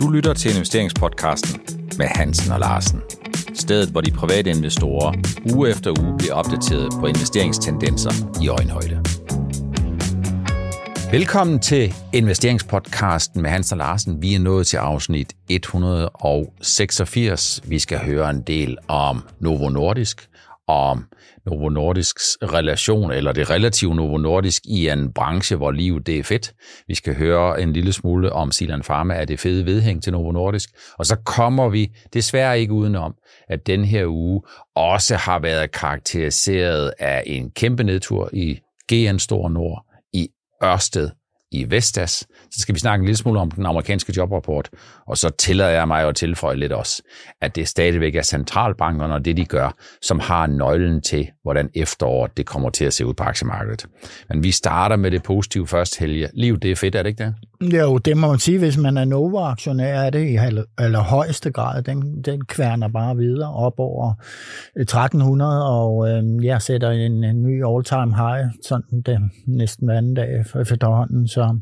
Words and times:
Du 0.00 0.08
lytter 0.08 0.34
til 0.34 0.50
investeringspodcasten 0.50 1.60
med 1.98 2.06
Hansen 2.06 2.52
og 2.52 2.60
Larsen. 2.60 3.02
Stedet, 3.54 3.88
hvor 3.88 4.00
de 4.00 4.10
private 4.10 4.50
investorer 4.50 5.12
uge 5.54 5.70
efter 5.70 6.02
uge 6.02 6.18
bliver 6.18 6.34
opdateret 6.34 6.92
på 7.00 7.06
investeringstendenser 7.06 8.10
i 8.42 8.48
øjenhøjde. 8.48 9.04
Velkommen 11.12 11.60
til 11.60 11.94
investeringspodcasten 12.12 13.42
med 13.42 13.50
Hansen 13.50 13.74
og 13.74 13.78
Larsen. 13.78 14.22
Vi 14.22 14.34
er 14.34 14.38
nået 14.38 14.66
til 14.66 14.76
afsnit 14.76 15.32
186. 15.48 17.60
Vi 17.64 17.78
skal 17.78 17.98
høre 17.98 18.30
en 18.30 18.42
del 18.42 18.78
om 18.88 19.22
Novo 19.40 19.68
Nordisk, 19.68 20.28
om 20.68 21.04
Novo 21.46 21.68
Nordisks 21.68 22.38
relation, 22.42 23.12
eller 23.12 23.32
det 23.32 23.50
relative 23.50 23.94
Novo 23.94 24.16
Nordisk 24.16 24.62
i 24.66 24.88
en 24.88 25.12
branche, 25.12 25.56
hvor 25.56 25.70
livet 25.70 26.06
det 26.06 26.18
er 26.18 26.22
fedt. 26.22 26.52
Vi 26.88 26.94
skal 26.94 27.14
høre 27.14 27.62
en 27.62 27.72
lille 27.72 27.92
smule 27.92 28.32
om 28.32 28.52
Silan 28.52 28.82
Pharma, 28.82 29.14
er 29.14 29.24
det 29.24 29.40
fede 29.40 29.66
vedhæng 29.66 30.02
til 30.02 30.12
Novo 30.12 30.32
Nordisk. 30.32 30.70
Og 30.98 31.06
så 31.06 31.16
kommer 31.16 31.68
vi 31.68 31.92
desværre 32.14 32.60
ikke 32.60 32.72
udenom, 32.72 33.14
at 33.48 33.66
den 33.66 33.84
her 33.84 34.06
uge 34.06 34.42
også 34.76 35.16
har 35.16 35.38
været 35.38 35.72
karakteriseret 35.72 36.92
af 36.98 37.22
en 37.26 37.50
kæmpe 37.50 37.84
nedtur 37.84 38.30
i 38.32 38.58
GN 38.92 39.18
Stor 39.18 39.48
Nord, 39.48 39.86
i 40.12 40.28
Ørsted, 40.64 41.10
i 41.52 41.70
Vestas. 41.70 42.26
Så 42.50 42.60
skal 42.60 42.74
vi 42.74 42.80
snakke 42.80 43.02
en 43.02 43.06
lille 43.06 43.16
smule 43.16 43.40
om 43.40 43.50
den 43.50 43.66
amerikanske 43.66 44.12
jobrapport, 44.16 44.70
og 45.06 45.18
så 45.18 45.30
tillader 45.30 45.70
jeg 45.70 45.88
mig 45.88 46.08
at 46.08 46.16
tilføje 46.16 46.56
lidt 46.56 46.72
også, 46.72 47.02
at 47.40 47.56
det 47.56 47.68
stadigvæk 47.68 48.14
er 48.14 48.22
centralbankerne 48.22 49.14
og 49.14 49.24
det, 49.24 49.36
de 49.36 49.44
gør, 49.44 49.76
som 50.02 50.18
har 50.18 50.46
nøglen 50.46 51.02
til, 51.02 51.30
hvordan 51.42 51.70
efteråret 51.74 52.36
det 52.36 52.46
kommer 52.46 52.70
til 52.70 52.84
at 52.84 52.92
se 52.92 53.06
ud 53.06 53.14
på 53.14 53.24
aktiemarkedet. 53.24 53.86
Men 54.28 54.42
vi 54.42 54.50
starter 54.50 54.96
med 54.96 55.10
det 55.10 55.22
positive 55.22 55.66
først, 55.66 55.98
Helge. 55.98 56.28
Liv, 56.34 56.58
det 56.58 56.70
er 56.70 56.76
fedt, 56.76 56.94
er 56.94 57.02
det 57.02 57.10
ikke 57.10 57.24
det? 57.24 57.34
Jo, 57.62 57.98
det 57.98 58.16
må 58.16 58.28
man 58.28 58.38
sige, 58.38 58.58
hvis 58.58 58.78
man 58.78 58.96
er 58.96 59.04
Nova-aktionær, 59.04 60.00
er 60.00 60.10
det 60.10 60.28
i 60.28 60.36
allerhøjeste 60.78 61.50
grad. 61.50 61.82
Den, 61.82 62.22
den 62.22 62.44
kværner 62.44 62.88
bare 62.88 63.16
videre 63.16 63.54
op 63.54 63.74
over 63.78 64.14
øh, 64.76 64.82
1300, 64.82 65.68
og 65.68 66.08
øh, 66.08 66.44
jeg 66.44 66.62
sætter 66.62 66.90
en, 66.90 67.24
en 67.24 67.42
ny 67.42 67.64
all-time 67.66 68.16
high, 68.16 68.50
sådan 68.66 69.02
det 69.06 69.18
næsten 69.46 69.86
hver 69.86 69.98
anden 69.98 70.14
dag 70.14 70.46
for 70.46 70.60
efterhånden. 70.60 71.28
Så 71.28 71.58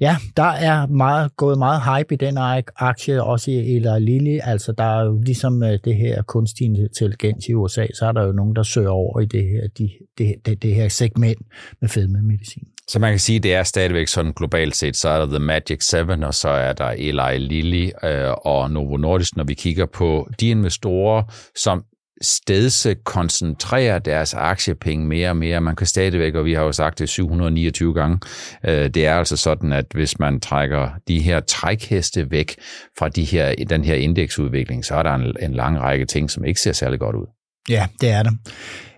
ja, 0.00 0.16
der 0.36 0.42
er 0.42 0.86
meget, 0.86 1.36
gået 1.36 1.58
meget 1.58 1.82
hype 1.82 2.14
i 2.14 2.16
den 2.16 2.38
aktie, 2.76 3.22
også 3.22 3.50
i 3.50 3.76
Eller 3.76 3.98
Lilly. 3.98 4.38
Altså, 4.42 4.72
der 4.72 4.84
er 4.84 5.04
jo 5.04 5.20
ligesom 5.20 5.62
øh, 5.62 5.78
det 5.84 5.96
her 5.96 6.22
kunstig 6.22 6.64
intelligens 6.64 7.48
i 7.48 7.54
USA, 7.54 7.86
så 7.94 8.06
er 8.06 8.12
der 8.12 8.26
jo 8.26 8.32
nogen, 8.32 8.56
der 8.56 8.62
søger 8.62 8.90
over 8.90 9.20
i 9.20 9.26
det 9.26 9.42
her, 9.42 9.68
de, 9.78 9.90
det, 10.18 10.34
det, 10.46 10.62
det 10.62 10.74
her 10.74 10.88
segment 10.88 11.42
med 11.80 11.88
fedmemedicin. 11.88 12.66
Så 12.88 12.98
man 12.98 13.12
kan 13.12 13.18
sige, 13.18 13.36
at 13.36 13.42
det 13.42 13.54
er 13.54 13.62
stadigvæk 13.62 14.08
sådan 14.08 14.32
globalt 14.32 14.76
set, 14.76 14.96
så 14.96 15.08
er 15.08 15.18
der 15.18 15.26
The 15.26 15.38
Magic 15.38 15.84
7, 15.84 15.96
og 16.22 16.34
så 16.34 16.48
er 16.48 16.72
der 16.72 16.90
Eli 16.90 17.38
Lilly 17.38 17.90
øh, 18.04 18.32
og 18.44 18.70
Novo 18.70 18.96
Nordisk, 18.96 19.36
når 19.36 19.44
vi 19.44 19.54
kigger 19.54 19.86
på 19.86 20.28
de 20.40 20.48
investorer, 20.48 21.22
som 21.56 21.84
steds 22.22 22.86
koncentrerer 23.04 23.98
deres 23.98 24.34
aktiepenge 24.34 25.06
mere 25.06 25.30
og 25.30 25.36
mere. 25.36 25.60
Man 25.60 25.76
kan 25.76 25.86
stadigvæk, 25.86 26.34
og 26.34 26.44
vi 26.44 26.54
har 26.54 26.62
jo 26.62 26.72
sagt 26.72 26.98
det 26.98 27.08
729 27.08 27.94
gange, 27.94 28.18
øh, 28.64 28.88
det 28.88 29.06
er 29.06 29.14
altså 29.14 29.36
sådan, 29.36 29.72
at 29.72 29.86
hvis 29.94 30.18
man 30.18 30.40
trækker 30.40 30.90
de 31.08 31.20
her 31.20 31.40
trækheste 31.40 32.30
væk 32.30 32.54
fra 32.98 33.08
de 33.08 33.24
her, 33.24 33.54
den 33.68 33.84
her 33.84 33.94
indeksudvikling, 33.94 34.84
så 34.84 34.94
er 34.94 35.02
der 35.02 35.14
en, 35.14 35.36
en 35.42 35.54
lang 35.54 35.80
række 35.80 36.06
ting, 36.06 36.30
som 36.30 36.44
ikke 36.44 36.60
ser 36.60 36.72
særlig 36.72 36.98
godt 37.00 37.16
ud. 37.16 37.26
Ja, 37.68 37.86
det 38.00 38.10
er 38.10 38.22
det. 38.22 38.32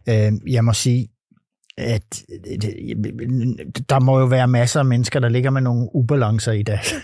Øh, 0.09 0.53
jeg 0.53 0.65
må 0.65 0.73
sige, 0.73 1.09
at 1.83 2.23
øh, 2.29 2.59
der 3.89 4.01
må 4.01 4.19
jo 4.19 4.25
være 4.25 4.49
masser 4.49 4.81
af 4.81 4.87
mennesker, 4.87 5.21
der 5.21 5.29
ligger 5.29 5.51
med 5.51 5.61
nogle 5.61 5.89
ubalancer 5.95 6.53
i 6.53 6.63
deres, 6.63 6.95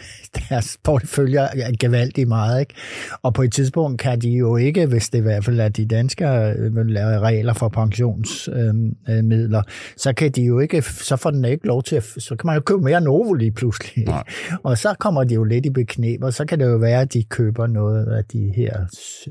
deres 0.49 0.79
porteføljer 0.85 1.49
gevaldigt 1.81 2.29
meget. 2.29 2.61
Ikke? 2.61 2.75
Og 3.23 3.35
på 3.35 3.43
et 3.43 3.53
tidspunkt 3.53 4.01
kan 4.01 4.21
de 4.21 4.31
jo 4.31 4.57
ikke, 4.57 4.87
hvis 4.87 5.09
det 5.09 5.19
i 5.19 5.23
hvert 5.23 5.45
fald 5.45 5.61
er 5.61 5.69
de 5.69 5.87
danske 5.87 6.27
øh, 6.27 6.87
lave 6.87 7.19
regler 7.19 7.53
for 7.53 7.69
pensionsmidler, 7.69 9.59
øh, 9.59 9.65
så 9.97 10.13
kan 10.13 10.31
de 10.31 10.43
jo 10.43 10.59
ikke, 10.59 10.83
så 10.83 11.17
får 11.17 11.31
den 11.31 11.45
ikke 11.45 11.67
lov 11.67 11.83
til 11.83 11.97
at, 11.97 12.05
så 12.05 12.37
kan 12.37 12.47
man 12.47 12.55
jo 12.55 12.61
købe 12.61 12.81
mere 12.81 13.01
Novo 13.01 13.33
lige 13.33 13.53
pludselig. 13.53 14.05
Nej. 14.05 14.23
Og 14.63 14.79
så 14.79 14.95
kommer 14.99 15.25
de 15.25 15.35
jo 15.35 15.45
lidt 15.45 15.67
i 15.67 15.71
beknæb, 15.71 16.23
og 16.23 16.33
så 16.35 16.45
kan 16.45 16.61
det 16.61 16.67
jo 16.67 16.77
være, 16.77 17.01
at 17.01 17.13
de 17.13 17.25
køber 17.25 17.67
noget 17.67 18.07
af 18.07 18.25
de 18.25 18.53
her 18.57 18.77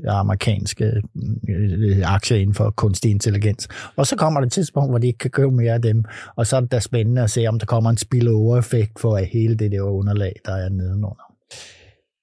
amerikanske 0.08 1.02
øh, 1.48 2.02
aktier 2.04 2.38
inden 2.38 2.54
for 2.54 2.70
kunstig 2.70 3.10
intelligens. 3.10 3.68
Og 3.96 4.06
så 4.06 4.16
kommer 4.16 4.40
det 4.40 4.46
et 4.46 4.52
tidspunkt, 4.52 4.90
hvor 4.90 4.98
de 4.98 5.06
ikke 5.06 5.18
kan 5.18 5.30
købe 5.30 5.50
mere 5.50 5.72
af 5.72 5.82
dem, 5.82 6.04
og 6.36 6.46
så 6.46 6.56
er 6.56 6.60
det 6.60 6.72
da 6.72 6.80
spændende 6.80 7.22
at 7.22 7.30
se, 7.30 7.46
om 7.46 7.58
der 7.58 7.66
kommer 7.66 7.90
en 7.90 7.96
spillover-effekt 7.96 9.00
for 9.00 9.16
hele 9.16 9.54
det 9.54 9.72
der 9.72 9.80
underlag, 9.80 10.32
der 10.46 10.52
er 10.52 10.68
nedenunder. 10.98 11.34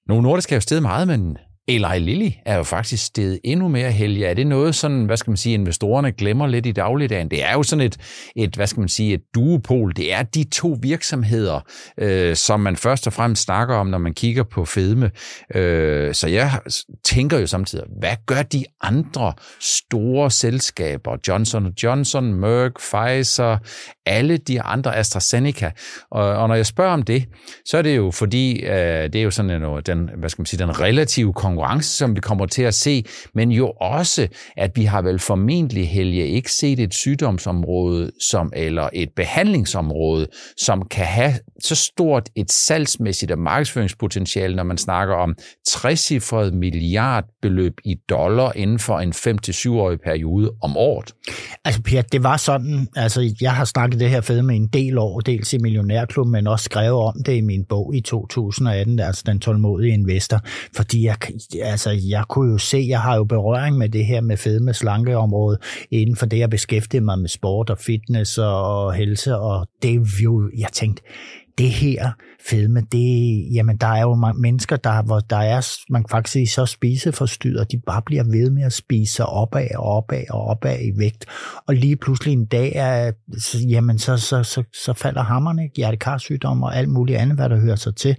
Novo 0.08 0.20
Nordisk 0.20 0.52
er 0.52 0.56
jo 0.56 0.60
steget 0.60 0.82
meget, 0.82 1.08
men 1.08 1.38
Eli 1.68 1.98
Lilly 1.98 2.30
er 2.44 2.56
jo 2.56 2.62
faktisk 2.62 3.04
steget 3.04 3.40
endnu 3.44 3.68
mere 3.68 3.90
helge. 3.90 4.26
Er 4.26 4.34
det 4.34 4.46
noget 4.46 4.74
sådan, 4.74 5.04
hvad 5.04 5.16
skal 5.16 5.30
man 5.30 5.36
sige, 5.36 5.54
investorerne 5.54 6.12
glemmer 6.12 6.46
lidt 6.46 6.66
i 6.66 6.72
dagligdagen? 6.72 7.30
Det 7.30 7.44
er 7.44 7.52
jo 7.52 7.62
sådan 7.62 7.86
et, 7.86 7.96
et 8.36 8.54
hvad 8.56 8.66
skal 8.66 8.80
man 8.80 8.88
sige, 8.88 9.14
et 9.14 9.20
duopol. 9.34 9.96
Det 9.96 10.12
er 10.12 10.22
de 10.22 10.44
to 10.44 10.76
virksomheder, 10.82 11.60
øh, 11.98 12.36
som 12.36 12.60
man 12.60 12.76
først 12.76 13.06
og 13.06 13.12
fremmest 13.12 13.42
snakker 13.42 13.74
om, 13.74 13.86
når 13.86 13.98
man 13.98 14.14
kigger 14.14 14.42
på 14.42 14.64
fedme. 14.64 15.10
Øh, 15.54 16.14
så 16.14 16.28
jeg 16.28 16.50
tænker 17.04 17.38
jo 17.38 17.46
samtidig, 17.46 17.84
hvad 18.00 18.16
gør 18.26 18.42
de 18.42 18.64
andre 18.82 19.32
store 19.60 20.30
selskaber? 20.30 21.16
Johnson 21.28 21.72
Johnson, 21.82 22.34
Merck, 22.34 22.76
Pfizer, 22.78 23.58
alle 24.06 24.36
de 24.36 24.62
andre 24.62 24.96
AstraZeneca. 24.96 25.70
Og, 26.10 26.22
og 26.22 26.48
når 26.48 26.54
jeg 26.54 26.66
spørger 26.66 26.92
om 26.92 27.02
det, 27.02 27.24
så 27.64 27.78
er 27.78 27.82
det 27.82 27.96
jo 27.96 28.10
fordi, 28.10 28.60
øh, 28.60 29.02
det 29.02 29.16
er 29.16 29.22
jo 29.22 29.30
sådan 29.30 29.62
en, 29.62 29.82
den, 29.86 30.10
hvad 30.18 30.28
skal 30.28 30.40
man 30.40 30.46
sige, 30.46 30.58
den 30.58 30.80
relative 30.80 31.32
konkurrence, 31.32 31.55
som 31.80 32.16
vi 32.16 32.20
kommer 32.20 32.46
til 32.46 32.62
at 32.62 32.74
se, 32.74 33.04
men 33.34 33.50
jo 33.50 33.70
også, 33.80 34.28
at 34.56 34.70
vi 34.74 34.84
har 34.84 35.02
vel 35.02 35.18
formentlig, 35.18 35.88
Helge, 35.88 36.26
ikke 36.26 36.52
set 36.52 36.80
et 36.80 36.94
sygdomsområde 36.94 38.10
som, 38.30 38.52
eller 38.56 38.88
et 38.92 39.10
behandlingsområde, 39.16 40.26
som 40.56 40.88
kan 40.90 41.06
have 41.06 41.32
så 41.62 41.74
stort 41.74 42.28
et 42.36 42.52
salgsmæssigt 42.52 43.32
og 43.32 43.38
markedsføringspotentiale, 43.38 44.56
når 44.56 44.62
man 44.62 44.78
snakker 44.78 45.14
om 45.14 45.34
60 45.66 46.32
milliardbeløb 46.52 47.74
i 47.84 47.94
dollar 48.08 48.52
inden 48.52 48.78
for 48.78 48.98
en 48.98 49.12
5-7-årig 49.12 50.00
periode 50.00 50.50
om 50.62 50.76
året. 50.76 51.12
Altså, 51.64 51.82
Per, 51.82 52.02
det 52.02 52.22
var 52.22 52.36
sådan, 52.36 52.88
altså, 52.96 53.34
jeg 53.40 53.54
har 53.54 53.64
snakket 53.64 54.00
det 54.00 54.10
her 54.10 54.20
fed 54.20 54.42
med 54.42 54.56
en 54.56 54.68
del 54.68 54.98
år, 54.98 55.20
dels 55.20 55.52
i 55.52 55.58
Millionærklub, 55.58 56.26
men 56.26 56.46
også 56.46 56.64
skrevet 56.64 57.00
om 57.00 57.22
det 57.26 57.36
i 57.36 57.40
min 57.40 57.64
bog 57.68 57.94
i 57.94 58.00
2018, 58.00 59.00
altså 59.00 59.22
Den 59.26 59.40
tålmodige 59.40 59.92
investor, 59.92 60.40
fordi 60.76 61.04
jeg, 61.04 61.16
altså, 61.62 61.90
jeg 61.90 62.24
kunne 62.28 62.52
jo 62.52 62.58
se, 62.58 62.86
jeg 62.88 63.00
har 63.00 63.16
jo 63.16 63.24
berøring 63.24 63.78
med 63.78 63.88
det 63.88 64.06
her 64.06 64.20
med 64.20 64.36
fedme 64.36 64.74
slankeområdet 64.74 65.60
inden 65.90 66.16
for 66.16 66.26
det, 66.26 66.38
jeg 66.38 66.50
beskæftiger 66.50 67.02
mig 67.02 67.18
med 67.18 67.28
sport 67.28 67.70
og 67.70 67.78
fitness 67.78 68.38
og 68.38 68.94
helse, 68.94 69.36
og 69.36 69.66
det 69.82 70.08
jo, 70.22 70.50
jeg 70.58 70.68
tænkte, 70.72 71.02
det 71.58 71.70
her 71.70 72.10
fedme, 72.48 72.80
det, 72.92 73.48
jamen 73.54 73.76
der 73.76 73.86
er 73.86 74.00
jo 74.00 74.14
mange 74.14 74.40
mennesker, 74.40 74.76
der, 74.76 75.02
hvor 75.02 75.20
der 75.20 75.36
er, 75.36 75.76
man 75.90 76.02
kan 76.02 76.08
faktisk 76.10 76.32
sige, 76.32 76.46
så 76.46 76.66
spiseforstyrret, 76.66 77.72
de 77.72 77.80
bare 77.86 78.02
bliver 78.02 78.24
ved 78.24 78.50
med 78.50 78.62
at 78.62 78.72
spise 78.72 79.14
sig 79.14 79.26
opad 79.26 79.68
og 79.74 79.84
opad 79.84 80.24
og 80.30 80.40
opad 80.40 80.78
i 80.80 80.98
vægt, 80.98 81.26
og 81.66 81.74
lige 81.74 81.96
pludselig 81.96 82.32
en 82.32 82.46
dag, 82.46 82.72
er, 82.74 83.12
så, 83.38 83.58
jamen 83.68 83.98
så, 83.98 84.16
så, 84.16 84.42
så, 84.42 84.62
så 84.84 84.92
falder 84.92 85.22
hammerne, 85.22 85.70
hjertekarsygdom 85.76 86.62
og 86.62 86.76
alt 86.76 86.88
muligt 86.88 87.18
andet, 87.18 87.36
hvad 87.36 87.48
der 87.48 87.60
hører 87.60 87.76
sig 87.76 87.96
til, 87.96 88.16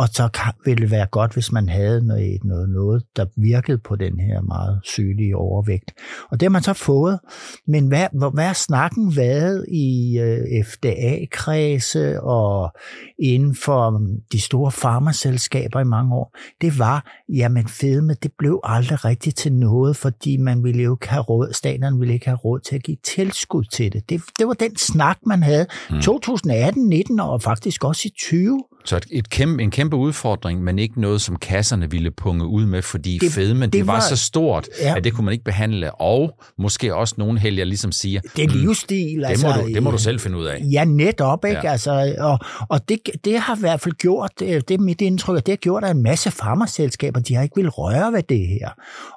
og 0.00 0.08
så 0.08 0.52
ville 0.64 0.82
det 0.82 0.90
være 0.90 1.06
godt, 1.06 1.32
hvis 1.32 1.52
man 1.52 1.68
havde 1.68 2.06
noget, 2.06 2.44
noget, 2.44 2.68
noget, 2.68 3.02
der 3.16 3.26
virkede 3.36 3.78
på 3.78 3.96
den 3.96 4.20
her 4.20 4.40
meget 4.40 4.80
sygelige 4.84 5.36
overvægt. 5.36 5.92
Og 6.30 6.40
det 6.40 6.46
har 6.46 6.50
man 6.50 6.62
så 6.62 6.72
fået. 6.72 7.18
Men 7.66 7.88
hvad, 7.88 8.30
hvad 8.34 8.44
er 8.44 8.52
snakken 8.52 9.16
været 9.16 9.66
i 9.68 10.18
øh, 10.18 10.64
FDA-kredse 10.64 12.20
og 12.20 12.69
inden 13.18 13.54
for 13.54 13.88
um, 13.88 14.08
de 14.32 14.40
store 14.40 14.72
farmaselskaber 14.72 15.80
i 15.80 15.84
mange 15.84 16.14
år? 16.14 16.36
Det 16.60 16.78
var, 16.78 17.24
jamen 17.28 17.68
fedme, 17.68 18.14
det 18.22 18.32
blev 18.38 18.60
aldrig 18.64 19.04
rigtigt 19.04 19.36
til 19.36 19.52
noget, 19.52 19.96
fordi 19.96 20.36
man 20.36 20.64
ville 20.64 20.82
jo 20.82 20.94
ikke 20.96 21.08
have 21.08 21.22
råd, 21.22 21.52
staterne 21.52 21.98
ville 21.98 22.14
ikke 22.14 22.26
have 22.26 22.38
råd 22.38 22.60
til 22.60 22.74
at 22.74 22.82
give 22.82 22.96
tilskud 23.04 23.64
til 23.64 23.92
det. 23.92 24.10
Det, 24.10 24.22
det 24.38 24.46
var 24.46 24.54
den 24.54 24.76
snak, 24.76 25.18
man 25.26 25.42
havde 25.42 25.66
mm. 25.90 26.00
2018, 26.00 26.88
19 26.88 27.20
og 27.20 27.42
faktisk 27.42 27.84
også 27.84 28.02
i 28.04 28.10
20. 28.18 28.64
Så 28.84 28.96
et, 28.96 29.06
et 29.10 29.30
kæmpe, 29.30 29.62
en 29.62 29.70
kæmpe 29.70 29.96
udfordring, 29.96 30.62
men 30.62 30.78
ikke 30.78 31.00
noget, 31.00 31.20
som 31.20 31.36
kasserne 31.36 31.90
ville 31.90 32.10
punge 32.10 32.46
ud 32.46 32.66
med, 32.66 32.82
fordi 32.82 33.18
det, 33.18 33.32
fedme, 33.32 33.64
det, 33.64 33.72
det 33.72 33.86
var, 33.86 33.92
var 33.92 34.00
så 34.00 34.16
stort, 34.16 34.68
ja. 34.80 34.96
at 34.96 35.04
det 35.04 35.12
kunne 35.12 35.24
man 35.24 35.32
ikke 35.32 35.44
behandle. 35.44 35.94
Og 35.94 36.38
måske 36.58 36.94
også 36.94 37.14
nogen 37.18 37.38
helger 37.38 37.64
ligesom 37.64 37.92
siger, 37.92 38.20
det 38.36 38.44
er 38.44 38.48
mm, 38.48 38.60
livsstil. 38.60 39.18
Mm, 39.18 39.24
altså, 39.24 39.46
det, 39.48 39.56
må 39.56 39.62
du, 39.62 39.74
det 39.74 39.82
må 39.82 39.90
du 39.90 39.98
selv 39.98 40.20
finde 40.20 40.38
ud 40.38 40.44
af. 40.44 40.64
Ja, 40.72 40.84
netop. 40.84 41.44
Ikke? 41.44 41.60
Ja. 41.64 41.72
Altså, 41.72 42.14
og 42.18 42.38
og 42.68 42.88
det, 42.88 42.98
det 43.24 43.38
har 43.38 43.56
i 43.56 43.60
hvert 43.60 43.80
fald 43.80 43.94
gjort, 43.94 44.30
det 44.38 44.70
er 44.70 44.78
mit 44.78 45.00
indtryk, 45.00 45.38
at 45.38 45.46
det 45.46 45.52
har 45.52 45.56
gjort, 45.56 45.84
at 45.84 45.90
en 45.90 46.02
masse 46.02 46.30
farmaselskaber, 46.30 47.20
de 47.20 47.34
har 47.34 47.42
ikke 47.42 47.56
vil 47.56 47.68
røre 47.68 48.12
ved 48.12 48.22
det 48.22 48.48
her. 48.48 48.68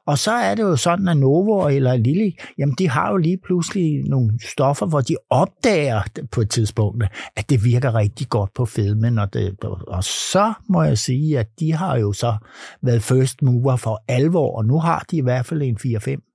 Og 0.08 0.18
så 0.18 0.32
er 0.32 0.56
det 0.56 0.64
jo 0.64 0.76
sådan, 0.76 1.08
at 1.08 1.18
Novo 1.18 1.68
eller 1.68 1.98
Lilly, 1.98 2.32
jamen 2.58 2.76
de 2.80 2.90
har 2.90 3.12
jo 3.12 3.18
lige 3.18 3.38
pludselig 3.46 4.04
nogle 4.04 4.32
stoffer, 4.52 4.86
hvor 4.86 5.02
de 5.02 5.16
opdager 5.30 6.02
på 6.32 6.42
et 6.42 6.50
tidspunkt, 6.50 7.04
at 7.36 7.50
det 7.50 7.64
virker 7.64 7.96
rigtig 7.96 8.30
godt 8.30 8.54
på 8.54 8.66
fedme, 8.66 9.12
når 9.12 9.26
det 9.26 9.53
og 9.62 10.04
så 10.04 10.54
må 10.68 10.84
jeg 10.84 10.98
sige, 10.98 11.40
at 11.40 11.48
de 11.60 11.74
har 11.74 11.98
jo 11.98 12.14
så 12.14 12.36
været 12.82 13.04
first 13.04 13.42
mover 13.42 13.76
for 13.76 14.04
alvor, 14.08 14.58
og 14.58 14.66
nu 14.66 14.80
har 14.80 15.06
de 15.12 15.18
i 15.18 15.22
hvert 15.22 15.46
fald 15.46 15.62
en 15.62 15.78
4-5 15.86 16.33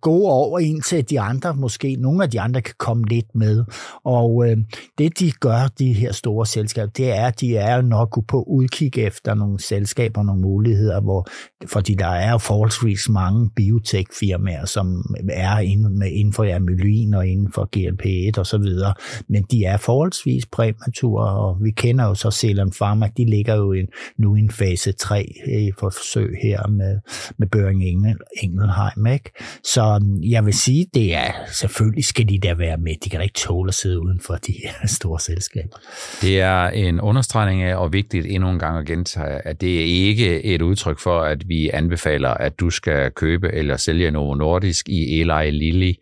gå 0.00 0.26
over 0.26 0.58
ind 0.58 0.82
til 0.82 1.10
de 1.10 1.20
andre, 1.20 1.54
måske 1.54 1.96
nogle 1.96 2.22
af 2.22 2.30
de 2.30 2.40
andre 2.40 2.60
kan 2.60 2.74
komme 2.78 3.04
lidt 3.04 3.34
med. 3.34 3.64
Og 4.04 4.48
øh, 4.48 4.56
det 4.98 5.18
de 5.18 5.30
gør, 5.30 5.68
de 5.78 5.92
her 5.92 6.12
store 6.12 6.46
selskaber, 6.46 6.92
det 6.92 7.12
er, 7.12 7.26
at 7.26 7.40
de 7.40 7.56
er 7.56 7.82
nok 7.82 8.26
på 8.28 8.42
udkig 8.42 8.98
efter 8.98 9.34
nogle 9.34 9.60
selskaber, 9.60 10.22
nogle 10.22 10.40
muligheder, 10.40 11.00
hvor, 11.00 11.26
fordi 11.66 11.94
der 11.94 12.06
er 12.06 12.30
jo 12.30 12.38
forholdsvis 12.38 13.08
mange 13.08 13.50
biotech-firmaer, 13.56 14.64
som 14.64 15.14
er 15.30 15.58
inden, 15.58 16.02
inden 16.02 16.32
for 16.32 16.56
amylin 16.56 17.14
og 17.14 17.26
inden 17.26 17.52
for 17.52 17.68
GLP-1 17.76 18.38
og 18.38 18.46
så 18.46 18.58
videre, 18.58 18.94
men 19.28 19.44
de 19.50 19.64
er 19.64 19.76
forholdsvis 19.76 20.46
præmature, 20.46 21.30
og 21.30 21.56
vi 21.60 21.70
kender 21.70 22.04
jo 22.04 22.14
så 22.14 22.30
Selam 22.30 22.70
Pharma, 22.70 23.10
de 23.16 23.24
ligger 23.24 23.54
jo 23.54 23.72
en, 23.72 23.86
nu 24.18 24.36
i 24.36 24.38
en 24.38 24.50
fase 24.50 24.92
3 24.92 25.32
øh, 25.48 25.62
i 25.62 25.72
forsøg 25.78 26.38
her 26.42 26.66
med, 26.66 26.98
med 27.38 27.46
Børing 27.46 27.84
Engel, 27.84 28.16
Engelheim, 28.42 29.05
ikke? 29.14 29.30
Så 29.64 29.82
um, 29.82 30.22
jeg 30.22 30.44
vil 30.44 30.54
sige, 30.54 30.86
det 30.94 31.14
er 31.14 31.32
selvfølgelig 31.52 32.04
skal 32.04 32.28
de 32.28 32.38
der 32.42 32.54
være 32.54 32.76
med. 32.76 32.94
De 33.04 33.10
kan 33.10 33.18
da 33.18 33.22
ikke 33.22 33.38
tåle 33.38 33.68
at 33.68 33.74
sidde 33.74 34.00
uden 34.00 34.20
for 34.20 34.34
de 34.34 34.52
her 34.64 34.86
store 34.98 35.20
selskaber. 35.20 35.76
Det 36.22 36.40
er 36.40 36.68
en 36.68 37.00
understregning 37.00 37.62
af, 37.62 37.76
og 37.76 37.92
vigtigt 37.92 38.26
endnu 38.26 38.50
en 38.50 38.58
gang 38.58 38.78
at 38.78 38.86
gentage, 38.86 39.46
at 39.46 39.60
det 39.60 39.80
er 39.80 39.84
ikke 39.84 40.44
et 40.44 40.62
udtryk 40.62 40.98
for, 40.98 41.20
at 41.20 41.48
vi 41.48 41.70
anbefaler, 41.70 42.30
at 42.30 42.60
du 42.60 42.70
skal 42.70 43.10
købe 43.10 43.52
eller 43.52 43.76
sælge 43.76 44.10
Novo 44.10 44.34
Nordisk 44.34 44.88
i 44.88 45.20
Eli 45.20 45.50
Lilly 45.50 45.94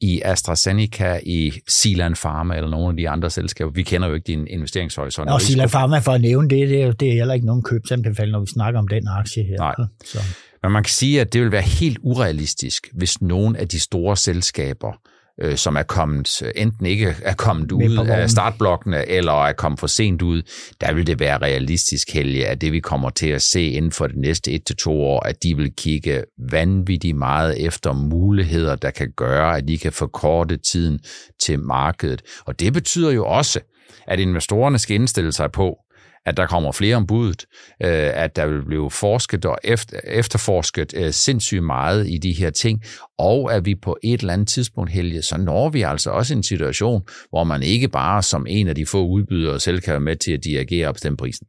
i 0.00 0.20
AstraZeneca, 0.24 1.20
i 1.22 1.52
Silan 1.68 2.14
Pharma 2.14 2.56
eller 2.56 2.70
nogle 2.70 2.88
af 2.88 2.96
de 2.96 3.08
andre 3.08 3.30
selskaber. 3.30 3.70
Vi 3.70 3.82
kender 3.82 4.08
jo 4.08 4.14
ikke 4.14 4.26
din 4.26 4.46
investeringshorisont. 4.46 5.30
Og 5.30 5.40
Silan 5.40 5.68
Pharma, 5.68 5.98
for 5.98 6.12
at 6.12 6.20
nævne 6.20 6.48
det, 6.48 6.68
det 6.68 6.82
er, 6.82 6.92
det 6.92 7.08
er 7.08 7.12
heller 7.12 7.34
ikke 7.34 7.46
nogen 7.46 7.62
købsanbefaling, 7.62 8.32
når 8.32 8.40
vi 8.40 8.46
snakker 8.46 8.80
om 8.80 8.88
den 8.88 9.08
aktie 9.08 9.44
her. 9.44 9.56
Nej. 9.56 9.74
Så. 10.04 10.18
Men 10.62 10.72
man 10.72 10.82
kan 10.82 10.90
sige, 10.90 11.20
at 11.20 11.32
det 11.32 11.42
vil 11.42 11.52
være 11.52 11.62
helt 11.62 11.98
urealistisk, 12.02 12.88
hvis 12.92 13.22
nogle 13.22 13.58
af 13.58 13.68
de 13.68 13.80
store 13.80 14.16
selskaber, 14.16 14.92
øh, 15.40 15.56
som 15.56 15.76
er 15.76 15.82
kommet, 15.82 16.42
enten 16.56 16.86
ikke 16.86 17.16
er 17.22 17.34
kommet 17.34 17.72
ud 17.72 18.06
af 18.08 18.30
startblokkene, 18.30 19.08
eller 19.08 19.44
er 19.44 19.52
kommet 19.52 19.80
for 19.80 19.86
sent 19.86 20.22
ud, 20.22 20.42
der 20.80 20.92
vil 20.92 21.06
det 21.06 21.20
være 21.20 21.38
realistisk, 21.38 22.10
Helge, 22.10 22.46
at 22.46 22.60
det 22.60 22.72
vi 22.72 22.80
kommer 22.80 23.10
til 23.10 23.28
at 23.28 23.42
se 23.42 23.66
inden 23.66 23.92
for 23.92 24.06
de 24.06 24.20
næste 24.20 24.52
et 24.52 24.66
til 24.66 24.76
to 24.76 25.02
år, 25.02 25.20
at 25.20 25.42
de 25.42 25.56
vil 25.56 25.72
kigge 25.76 26.24
vanvittigt 26.50 27.16
meget 27.16 27.66
efter 27.66 27.92
muligheder, 27.92 28.76
der 28.76 28.90
kan 28.90 29.12
gøre, 29.16 29.56
at 29.56 29.68
de 29.68 29.78
kan 29.78 29.92
forkorte 29.92 30.56
tiden 30.56 31.00
til 31.42 31.58
markedet. 31.58 32.22
Og 32.44 32.60
det 32.60 32.72
betyder 32.72 33.10
jo 33.10 33.26
også, 33.26 33.60
at 34.06 34.20
investorerne 34.20 34.78
skal 34.78 34.94
indstille 34.94 35.32
sig 35.32 35.52
på, 35.52 35.76
at 36.26 36.36
der 36.36 36.46
kommer 36.46 36.72
flere 36.72 36.96
om 36.96 37.06
budet, 37.06 37.46
øh, 37.82 38.10
at 38.14 38.36
der 38.36 38.46
vil 38.46 38.64
blive 38.64 38.90
forsket 38.90 39.44
og 39.44 39.58
efter, 39.64 40.00
efterforsket 40.04 40.94
øh, 40.96 41.12
sindssygt 41.12 41.62
meget 41.62 42.08
i 42.08 42.18
de 42.18 42.32
her 42.32 42.50
ting, 42.50 42.82
og 43.20 43.54
at 43.54 43.66
vi 43.66 43.74
på 43.74 43.96
et 44.02 44.20
eller 44.20 44.32
andet 44.32 44.48
tidspunkt, 44.48 44.90
Helge, 44.90 45.22
så 45.22 45.38
når 45.38 45.68
vi 45.68 45.82
altså 45.82 46.10
også 46.10 46.34
en 46.34 46.42
situation, 46.42 47.02
hvor 47.30 47.44
man 47.44 47.62
ikke 47.62 47.88
bare 47.88 48.22
som 48.22 48.46
en 48.48 48.68
af 48.68 48.74
de 48.74 48.86
få 48.86 49.06
udbydere 49.06 49.60
selv 49.60 49.80
kan 49.80 49.92
være 49.92 50.00
med 50.00 50.16
til 50.16 50.32
at 50.32 50.44
dirigere 50.44 50.88
og 50.88 50.94
bestemme 50.94 51.16
prisen. 51.16 51.46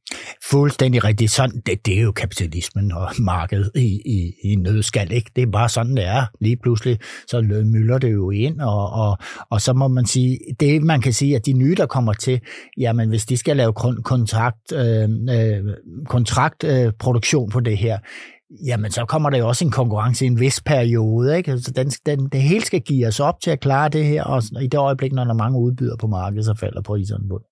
Fuldstændig 0.50 1.04
rigtigt. 1.04 1.32
Sådan, 1.32 1.62
det, 1.66 1.86
det 1.86 1.98
er 1.98 2.02
jo 2.02 2.12
kapitalismen 2.12 2.92
og 2.92 3.08
markedet 3.20 3.72
i, 3.76 4.02
i, 4.06 4.34
i 4.52 4.56
nødskal. 4.56 5.12
Ikke? 5.12 5.32
Det 5.36 5.42
er 5.42 5.52
bare 5.52 5.70
sådan, 5.70 5.96
det 5.96 6.06
er. 6.06 6.26
Lige 6.42 6.58
pludselig 6.64 7.00
så 7.28 7.42
mylder 7.66 7.98
det 7.98 8.12
jo 8.14 8.32
ind, 8.32 8.62
og, 8.62 8.90
og, 8.90 9.18
og 9.50 9.62
så 9.62 9.74
må 9.74 9.88
man 9.88 10.06
sige, 10.06 10.40
det 10.60 10.84
man 10.84 11.02
kan 11.02 11.14
sige, 11.14 11.36
at 11.36 11.46
de 11.46 11.54
nye, 11.54 11.76
der 11.76 11.86
kommer 11.86 12.14
til, 12.14 12.40
jamen 12.78 13.10
hvis 13.10 13.26
de 13.26 13.38
skal 13.38 13.58
lave 13.58 13.74
kontrakt, 14.04 14.72
øh, 14.74 15.10
øh, 15.30 15.64
kontraktproduktion 16.06 17.50
øh, 17.50 17.52
på 17.52 17.60
det 17.60 17.78
her, 17.78 17.98
jamen 18.66 18.92
så 18.92 19.06
kommer 19.06 19.30
der 19.30 19.38
jo 19.38 19.48
også 19.48 19.66
en 19.66 19.72
konkurrence 19.72 20.26
i 20.26 20.28
en 20.28 20.40
vis 20.40 20.62
periode. 20.62 21.38
Ikke? 21.38 21.52
Altså, 21.52 21.72
den, 21.72 21.90
den, 21.90 22.30
det 22.30 22.42
hele 22.42 22.66
skal 22.66 22.82
give 22.82 23.08
os 23.08 23.20
op 23.20 23.42
til 23.42 23.52
at 23.52 23.60
klare 23.60 23.90
det 23.90 24.06
her, 24.06 24.24
og 24.24 24.44
i 24.62 24.68
det 24.68 24.78
øjeblik, 24.78 25.14
når 25.14 25.24
der 25.24 25.32
er 25.32 25.38
mange 25.38 25.60
udbydere 25.60 25.98
på 25.98 26.08
markedet, 26.08 26.46
så 26.46 26.56
falder 26.60 26.82
priserne 26.82 27.30
på 27.30 27.38
det. 27.38 27.46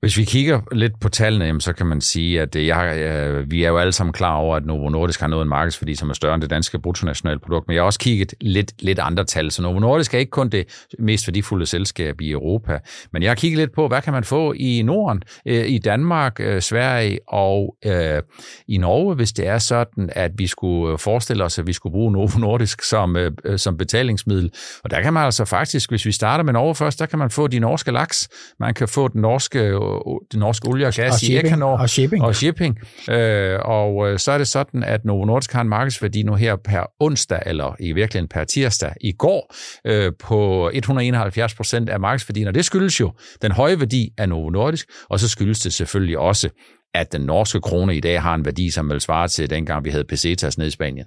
Hvis 0.00 0.18
vi 0.18 0.24
kigger 0.24 0.60
lidt 0.72 1.00
på 1.00 1.08
tallene, 1.08 1.60
så 1.60 1.72
kan 1.72 1.86
man 1.86 2.00
sige, 2.00 2.40
at 2.40 2.56
øh, 2.56 2.66
jeg, 2.66 2.98
øh, 2.98 3.50
vi 3.50 3.64
er 3.64 3.68
jo 3.68 3.78
alle 3.78 3.92
sammen 3.92 4.12
klar 4.12 4.34
over, 4.34 4.56
at 4.56 4.66
Novo 4.66 4.88
Nordisk 4.88 5.20
har 5.20 5.26
nået 5.26 5.42
en 5.42 5.48
markedsværdi, 5.48 5.94
som 5.94 6.10
er 6.10 6.14
større 6.14 6.34
end 6.34 6.42
det 6.42 6.50
danske 6.50 6.78
bruttonationalprodukt. 6.78 7.68
Men 7.68 7.74
jeg 7.74 7.80
har 7.80 7.86
også 7.86 7.98
kigget 7.98 8.34
lidt, 8.40 8.82
lidt 8.82 8.98
andre 8.98 9.24
tal. 9.24 9.50
Så 9.50 9.62
Novo 9.62 9.78
Nordisk 9.78 10.14
er 10.14 10.18
ikke 10.18 10.30
kun 10.30 10.48
det 10.48 10.88
mest 10.98 11.28
værdifulde 11.28 11.66
selskab 11.66 12.20
i 12.20 12.30
Europa. 12.30 12.78
Men 13.12 13.22
jeg 13.22 13.30
har 13.30 13.34
kigget 13.34 13.58
lidt 13.58 13.72
på, 13.74 13.88
hvad 13.88 14.02
kan 14.02 14.12
man 14.12 14.24
få 14.24 14.52
i 14.52 14.82
Norden, 14.82 15.22
øh, 15.46 15.66
i 15.66 15.78
Danmark, 15.78 16.40
Sverige 16.60 17.18
og 17.28 17.76
øh, 17.84 18.22
i 18.68 18.76
Norge, 18.76 19.14
hvis 19.14 19.32
det 19.32 19.46
er 19.46 19.58
sådan, 19.58 20.10
at 20.12 20.30
vi 20.36 20.46
skulle 20.46 20.98
forestille 20.98 21.44
os, 21.44 21.58
at 21.58 21.66
vi 21.66 21.72
skulle 21.72 21.92
bruge 21.92 22.12
Novo 22.12 22.38
Nordisk 22.38 22.82
som, 22.82 23.16
øh, 23.16 23.32
som 23.56 23.76
betalingsmiddel. 23.76 24.52
Og 24.84 24.90
der 24.90 25.00
kan 25.00 25.12
man 25.12 25.24
altså 25.24 25.44
faktisk, 25.44 25.90
hvis 25.90 26.06
vi 26.06 26.12
starter 26.12 26.44
med 26.44 26.52
Norge 26.52 26.74
først, 26.74 26.98
der 26.98 27.06
kan 27.06 27.18
man 27.18 27.30
få 27.30 27.46
de 27.46 27.58
norske 27.58 27.92
laks, 27.92 28.28
man 28.60 28.74
kan 28.74 28.88
få 28.88 29.08
den 29.08 29.20
norske 29.20 29.87
det 30.32 30.40
norske 30.40 30.68
olie 30.68 30.86
og 30.86 30.92
gas 30.92 31.22
og 31.22 31.28
i 31.28 31.36
Ekanor. 31.36 31.78
Og 31.78 31.90
shipping. 31.90 32.24
Og 32.24 32.34
shipping. 32.34 32.78
Øh, 33.10 33.58
og 33.64 34.08
øh, 34.08 34.18
så 34.18 34.32
er 34.32 34.38
det 34.38 34.48
sådan, 34.48 34.84
at 34.84 35.04
Novo 35.04 35.24
Nordisk 35.24 35.52
har 35.52 35.60
en 35.60 35.68
markedsværdi 35.68 36.22
nu 36.22 36.34
her 36.34 36.56
per 36.56 36.82
onsdag, 37.00 37.42
eller 37.46 37.76
i 37.80 37.92
virkeligheden 37.92 38.28
per 38.28 38.44
tirsdag 38.44 38.92
i 39.00 39.12
går, 39.12 39.54
øh, 39.84 40.12
på 40.18 40.70
171 40.74 41.54
procent 41.54 41.88
af 41.88 42.00
markedsværdien. 42.00 42.48
Og 42.48 42.54
det 42.54 42.64
skyldes 42.64 43.00
jo 43.00 43.12
den 43.42 43.52
høje 43.52 43.80
værdi 43.80 44.12
af 44.18 44.28
Novo 44.28 44.50
Nordisk, 44.50 44.88
og 45.10 45.20
så 45.20 45.28
skyldes 45.28 45.60
det 45.60 45.72
selvfølgelig 45.72 46.18
også, 46.18 46.48
at 46.94 47.12
den 47.12 47.20
norske 47.20 47.60
krone 47.60 47.96
i 47.96 48.00
dag 48.00 48.22
har 48.22 48.34
en 48.34 48.44
værdi, 48.44 48.70
som 48.70 48.90
vil 48.90 49.00
svare 49.00 49.28
til 49.28 49.50
dengang, 49.50 49.84
vi 49.84 49.90
havde 49.90 50.04
pesetas 50.04 50.58
nede 50.58 50.68
i 50.68 50.70
Spanien. 50.70 51.06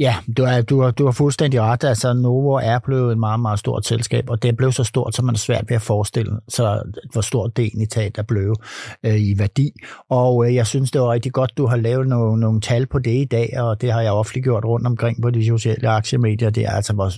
Ja, 0.00 0.16
du 0.36 0.44
har, 0.44 0.62
du, 0.62 0.80
har, 0.80 0.90
du 0.90 1.04
har 1.04 1.12
fuldstændig 1.12 1.60
ret. 1.60 1.84
Altså, 1.84 2.12
Novo 2.12 2.52
er 2.52 2.78
blevet 2.78 3.12
et 3.12 3.18
meget, 3.18 3.40
meget 3.40 3.58
stort 3.58 3.86
selskab, 3.86 4.30
og 4.30 4.42
det 4.42 4.56
blev 4.56 4.72
så 4.72 4.84
stort, 4.84 5.14
som 5.14 5.24
man 5.24 5.34
er 5.34 5.38
svært 5.38 5.64
ved 5.68 5.76
at 5.76 5.82
forestille 5.82 6.32
sig, 6.48 6.82
hvor 7.12 7.20
stort 7.20 7.56
det 7.56 7.64
egentlig 7.64 7.88
taget 7.88 8.16
der 8.16 8.22
blevet 8.22 8.58
øh, 9.06 9.14
i 9.14 9.34
værdi. 9.38 9.70
Og 10.10 10.46
øh, 10.46 10.54
jeg 10.54 10.66
synes, 10.66 10.90
det 10.90 11.00
var 11.00 11.12
rigtig 11.12 11.32
godt, 11.32 11.52
du 11.56 11.66
har 11.66 11.76
lavet 11.76 12.08
nogle, 12.08 12.40
nogle 12.40 12.60
tal 12.60 12.86
på 12.86 12.98
det 12.98 13.14
i 13.14 13.24
dag, 13.24 13.60
og 13.60 13.80
det 13.80 13.92
har 13.92 14.00
jeg 14.00 14.12
offentliggjort 14.12 14.64
rundt 14.64 14.86
omkring 14.86 15.22
på 15.22 15.30
de 15.30 15.46
sociale 15.46 15.88
aktiemedier. 15.88 16.50
Det 16.50 16.64
er 16.64 16.70
altså, 16.70 16.92
hvor, 16.92 17.10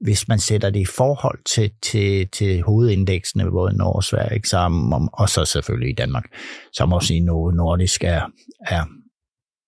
hvis 0.00 0.28
man 0.28 0.38
sætter 0.38 0.70
det 0.70 0.80
i 0.80 0.86
forhold 0.96 1.38
til, 1.54 1.70
til, 1.82 2.28
til 2.28 2.62
hovedindeksene, 2.62 3.50
både 3.50 3.72
i 3.72 3.76
Norge 3.76 3.96
og 3.96 4.04
Sverige, 4.04 4.34
ikke, 4.34 4.48
så, 4.48 4.70
og 5.12 5.28
så 5.28 5.44
selvfølgelig 5.44 5.90
i 5.90 5.94
Danmark, 5.94 6.24
så 6.72 6.86
må 6.86 7.00
sige, 7.04 7.20
Novo 7.20 7.50
nordisk 7.50 8.04
er, 8.04 8.22
er 8.66 8.84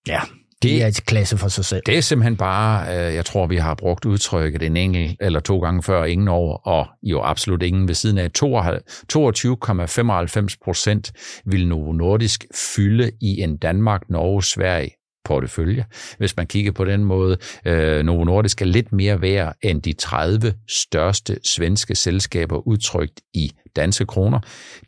ja, 0.09 0.21
det 0.62 0.83
er 0.83 0.87
et 0.87 1.07
klasse 1.07 1.38
for 1.38 1.49
sig 1.49 1.64
selv. 1.64 1.83
Det 1.87 1.97
er 1.97 2.00
simpelthen 2.00 2.37
bare, 2.37 2.88
øh, 2.88 3.14
jeg 3.14 3.25
tror, 3.25 3.47
vi 3.47 3.57
har 3.57 3.75
brugt 3.75 4.05
udtrykket 4.05 4.62
en 4.62 4.76
enkelt 4.76 5.16
eller 5.21 5.40
to 5.40 5.61
gange 5.61 5.83
før, 5.83 6.05
ingen 6.05 6.28
over, 6.28 6.57
og 6.57 6.87
jo 7.02 7.23
absolut 7.23 7.62
ingen 7.62 7.88
ved 7.88 7.95
siden 7.95 8.19
af. 8.19 8.31
22,95 8.43 10.57
procent 10.64 11.12
vil 11.47 11.69
Novo 11.69 11.93
Nordisk 11.93 12.45
fylde 12.76 13.11
i 13.21 13.40
en 13.40 13.57
Danmark, 13.57 14.00
Norge, 14.09 14.43
Sverige 14.43 14.90
portefølje. 15.26 15.85
Hvis 16.18 16.37
man 16.37 16.47
kigger 16.47 16.73
på 16.73 16.85
den 16.85 17.04
måde, 17.04 17.37
øh, 17.66 18.04
Novo 18.04 18.25
Nordisk 18.25 18.62
er 18.62 18.66
lidt 18.66 18.92
mere 18.92 19.23
værd 19.23 19.54
end 19.62 19.83
de 19.83 19.92
30 19.92 20.54
største 20.68 21.37
svenske 21.45 21.95
selskaber 21.95 22.66
udtrykt 22.68 23.21
i 23.35 23.52
danske 23.76 24.06
kroner. 24.06 24.40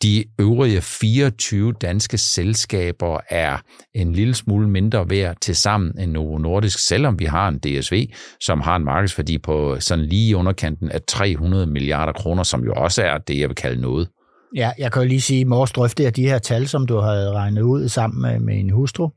De 0.02 0.24
øvrige 0.40 0.80
24 0.80 1.72
danske 1.72 2.18
selskaber 2.18 3.20
er 3.28 3.58
en 3.94 4.12
lille 4.12 4.34
smule 4.34 4.68
mindre 4.68 5.10
værd 5.10 5.36
til 5.40 5.56
sammen 5.56 6.00
end 6.00 6.12
Novo 6.12 6.38
Nordisk, 6.38 6.78
selvom 6.78 7.18
vi 7.18 7.24
har 7.24 7.48
en 7.48 7.58
DSV, 7.58 8.06
som 8.40 8.60
har 8.60 8.76
en 8.76 8.84
markedsværdi 8.84 9.38
på 9.38 9.76
sådan 9.80 10.04
lige 10.04 10.36
underkanten 10.36 10.90
af 10.90 11.00
300 11.08 11.66
milliarder 11.66 12.12
kroner, 12.12 12.42
som 12.42 12.64
jo 12.64 12.72
også 12.72 13.02
er 13.02 13.18
det, 13.18 13.38
jeg 13.38 13.48
vil 13.48 13.56
kalde 13.56 13.80
noget. 13.80 14.08
Ja, 14.54 14.70
jeg 14.78 14.92
kan 14.92 15.02
jo 15.02 15.08
lige 15.08 15.20
sige, 15.20 15.40
at 15.40 15.46
Mors 15.46 15.72
drøftede 15.72 16.10
de 16.10 16.26
her 16.26 16.38
tal, 16.38 16.68
som 16.68 16.86
du 16.86 16.98
havde 16.98 17.32
regnet 17.32 17.62
ud 17.62 17.88
sammen 17.88 18.22
med, 18.22 18.40
med 18.40 18.60
en 18.60 18.70
hustru, 18.70 19.08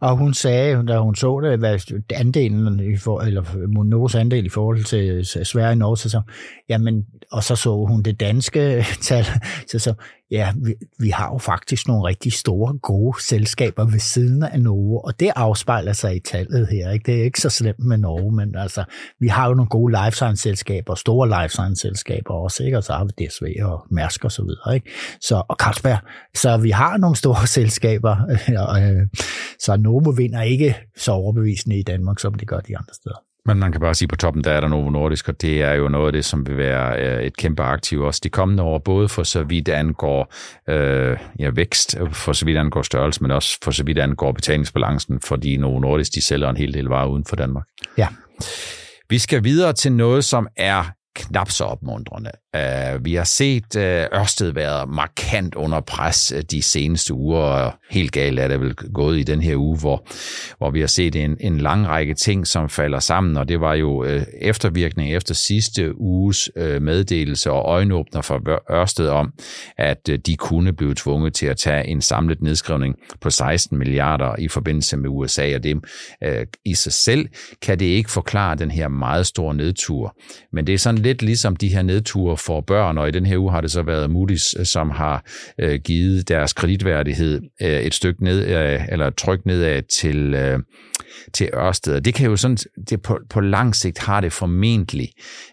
og 0.00 0.16
hun 0.16 0.34
sagde, 0.34 0.86
da 0.86 0.98
hun 0.98 1.14
så 1.14 1.40
det, 1.40 1.58
hvad 1.58 1.92
andelen, 2.14 2.92
i 2.92 2.96
for, 2.96 3.20
eller 3.20 3.42
Monos 3.74 4.14
andel 4.14 4.46
i 4.46 4.48
forhold 4.48 4.84
til 4.84 5.46
Sverige 5.46 5.70
og 5.70 5.78
Norge, 5.78 5.96
så, 5.96 6.20
jamen, 6.68 7.06
og 7.32 7.44
så 7.44 7.56
så 7.56 7.84
hun 7.84 8.02
det 8.02 8.20
danske 8.20 8.84
tal, 9.08 9.24
så 9.70 9.78
så, 9.78 9.94
ja, 10.30 10.52
vi, 10.64 10.74
vi 10.98 11.08
har 11.08 11.32
jo 11.32 11.38
faktisk 11.38 11.88
nogle 11.88 12.08
rigtig 12.08 12.32
store, 12.32 12.78
gode 12.78 13.22
selskaber 13.22 13.84
ved 13.84 13.98
siden 13.98 14.42
af 14.42 14.60
Novo, 14.60 14.98
og 14.98 15.20
det 15.20 15.32
afspejler 15.36 15.92
sig 15.92 16.16
i 16.16 16.20
tallet 16.20 16.68
her. 16.68 16.90
Ikke? 16.90 17.12
Det 17.12 17.20
er 17.20 17.24
ikke 17.24 17.40
så 17.40 17.50
slemt 17.50 17.78
med 17.78 17.98
Norge, 17.98 18.32
men 18.32 18.56
altså, 18.56 18.84
vi 19.20 19.28
har 19.28 19.48
jo 19.48 19.54
nogle 19.54 19.68
gode 19.68 19.94
life 20.04 20.16
science-selskaber, 20.16 20.94
store 20.94 21.28
life 21.28 21.52
science-selskaber 21.52 22.34
også, 22.34 22.62
ikke? 22.62 22.76
og 22.76 22.84
så 22.84 22.92
har 22.92 23.04
vi 23.04 23.26
DSV 23.26 23.44
og 23.62 23.86
Mærsk 23.90 24.24
og 24.24 24.32
så 24.32 24.42
videre, 24.42 24.74
ikke? 24.74 24.90
Så, 25.20 25.42
og 25.48 25.56
Carlsberg. 25.60 25.98
Så 26.34 26.56
vi 26.56 26.70
har 26.70 26.96
nogle 26.96 27.16
store 27.16 27.46
selskaber, 27.58 28.16
øh, 28.30 29.06
så 29.60 29.76
Novo 29.76 30.10
vinder 30.10 30.42
ikke 30.42 30.76
så 30.96 31.12
overbevisende 31.12 31.78
i 31.78 31.82
Danmark, 31.82 32.18
som 32.18 32.34
det 32.34 32.48
gør 32.48 32.60
de 32.60 32.76
andre 32.76 32.94
steder. 32.94 33.25
Men 33.46 33.58
man 33.58 33.72
kan 33.72 33.80
bare 33.80 33.94
sige, 33.94 34.06
at 34.06 34.10
på 34.10 34.16
toppen 34.16 34.44
der 34.44 34.52
er 34.52 34.60
der 34.60 34.68
Novo 34.68 34.90
Nordisk, 34.90 35.28
og 35.28 35.42
det 35.42 35.62
er 35.62 35.72
jo 35.72 35.88
noget 35.88 36.06
af 36.06 36.12
det, 36.12 36.24
som 36.24 36.46
vil 36.46 36.56
være 36.56 37.00
øh, 37.00 37.22
et 37.22 37.36
kæmpe 37.36 37.62
aktiv 37.62 38.00
også 38.00 38.20
de 38.24 38.28
kommende 38.28 38.62
år, 38.62 38.78
både 38.78 39.08
for 39.08 39.22
så 39.22 39.42
vidt 39.42 39.68
angår 39.68 40.34
øh, 40.68 41.16
ja, 41.38 41.50
vækst, 41.50 41.96
for 42.12 42.32
så 42.32 42.44
vidt 42.44 42.58
angår 42.58 42.82
størrelse, 42.82 43.22
men 43.22 43.30
også 43.30 43.58
for 43.64 43.70
så 43.70 43.84
vidt 43.84 43.98
angår 43.98 44.32
betalingsbalancen, 44.32 45.20
fordi 45.20 45.56
Novo 45.56 45.78
Nordisk 45.78 46.14
de 46.14 46.22
sælger 46.22 46.50
en 46.50 46.56
hel 46.56 46.74
del 46.74 46.84
varer 46.84 47.08
uden 47.08 47.24
for 47.24 47.36
Danmark. 47.36 47.64
Ja. 47.98 48.08
Vi 49.08 49.18
skal 49.18 49.44
videre 49.44 49.72
til 49.72 49.92
noget, 49.92 50.24
som 50.24 50.48
er 50.56 50.84
knap 51.16 51.50
så 51.50 51.64
opmuntrende. 51.64 52.30
Uh, 52.56 53.04
vi 53.04 53.14
har 53.14 53.24
set 53.24 53.76
uh, 53.76 54.20
Ørsted 54.20 54.50
være 54.50 54.86
markant 54.86 55.54
under 55.54 55.80
pres 55.80 56.32
uh, 56.36 56.40
de 56.50 56.62
seneste 56.62 57.14
uger, 57.14 57.38
og 57.38 57.72
helt 57.90 58.12
galt 58.12 58.40
er 58.40 58.48
det 58.48 58.60
vel 58.60 58.74
gået 58.74 59.18
i 59.18 59.22
den 59.22 59.42
her 59.42 59.56
uge, 59.56 59.78
hvor, 59.78 60.06
hvor 60.58 60.70
vi 60.70 60.80
har 60.80 60.86
set 60.86 61.16
en, 61.16 61.36
en 61.40 61.58
lang 61.58 61.86
række 61.86 62.14
ting, 62.14 62.46
som 62.46 62.68
falder 62.68 62.98
sammen, 62.98 63.36
og 63.36 63.48
det 63.48 63.60
var 63.60 63.74
jo 63.74 64.04
uh, 64.04 64.22
eftervirkning 64.40 65.14
efter 65.14 65.34
sidste 65.34 66.00
uges 66.00 66.50
uh, 66.56 66.82
meddelelse 66.82 67.50
og 67.50 67.64
øjenåbner 67.64 68.20
fra 68.20 68.40
Ørsted 68.70 69.08
om, 69.08 69.32
at 69.78 70.08
uh, 70.10 70.14
de 70.26 70.36
kunne 70.36 70.72
blive 70.72 70.94
tvunget 70.94 71.34
til 71.34 71.46
at 71.46 71.56
tage 71.56 71.86
en 71.86 72.00
samlet 72.00 72.42
nedskrivning 72.42 72.94
på 73.20 73.30
16 73.30 73.78
milliarder 73.78 74.36
i 74.38 74.48
forbindelse 74.48 74.96
med 74.96 75.08
USA, 75.08 75.54
og 75.54 75.62
det 75.62 75.74
uh, 76.26 76.30
i 76.64 76.74
sig 76.74 76.92
selv 76.92 77.28
kan 77.62 77.78
det 77.78 77.86
ikke 77.86 78.10
forklare 78.10 78.56
den 78.56 78.70
her 78.70 78.88
meget 78.88 79.26
store 79.26 79.54
nedtur. 79.54 80.16
Men 80.52 80.66
det 80.66 80.74
er 80.74 80.78
sådan 80.78 81.00
lidt 81.00 81.22
ligesom 81.22 81.56
de 81.56 81.68
her 81.68 81.82
nedture 81.82 82.36
for 82.46 82.60
børn, 82.60 82.98
og 82.98 83.08
i 83.08 83.10
den 83.10 83.26
her 83.26 83.38
uge 83.38 83.50
har 83.50 83.60
det 83.60 83.70
så 83.70 83.82
været 83.82 84.08
Moody's, 84.08 84.60
øh, 84.60 84.66
som 84.66 84.90
har 84.90 85.24
øh, 85.58 85.80
givet 85.84 86.28
deres 86.28 86.52
kreditværdighed 86.52 87.40
øh, 87.62 87.80
et 87.80 87.94
stykke 87.94 88.24
ned, 88.24 88.46
øh, 88.46 88.80
eller 88.88 89.06
et 89.06 89.16
tryk 89.16 89.46
nedad 89.46 89.82
til, 89.82 90.34
øh, 90.34 90.58
til 91.32 91.50
Ørsted. 91.54 91.94
Og 91.94 92.04
det 92.04 92.14
kan 92.14 92.30
jo 92.30 92.36
sådan, 92.36 92.56
det 92.90 93.02
på, 93.02 93.18
på 93.30 93.40
lang 93.40 93.76
sigt 93.76 93.98
har 93.98 94.20
det 94.20 94.32
formentlig 94.32 95.10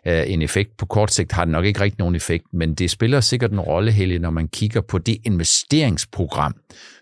øh, 0.07 0.23
en 0.27 0.41
effekt. 0.41 0.77
På 0.77 0.85
kort 0.85 1.11
sigt 1.13 1.31
har 1.31 1.45
det 1.45 1.51
nok 1.51 1.65
ikke 1.65 1.81
rigtig 1.81 1.99
nogen 1.99 2.15
effekt, 2.15 2.45
men 2.53 2.75
det 2.75 2.89
spiller 2.89 3.19
sikkert 3.19 3.51
en 3.51 3.59
rolle, 3.59 3.91
Helge, 3.91 4.19
når 4.19 4.29
man 4.29 4.47
kigger 4.47 4.81
på 4.81 4.97
det 4.97 5.17
investeringsprogram, 5.25 6.55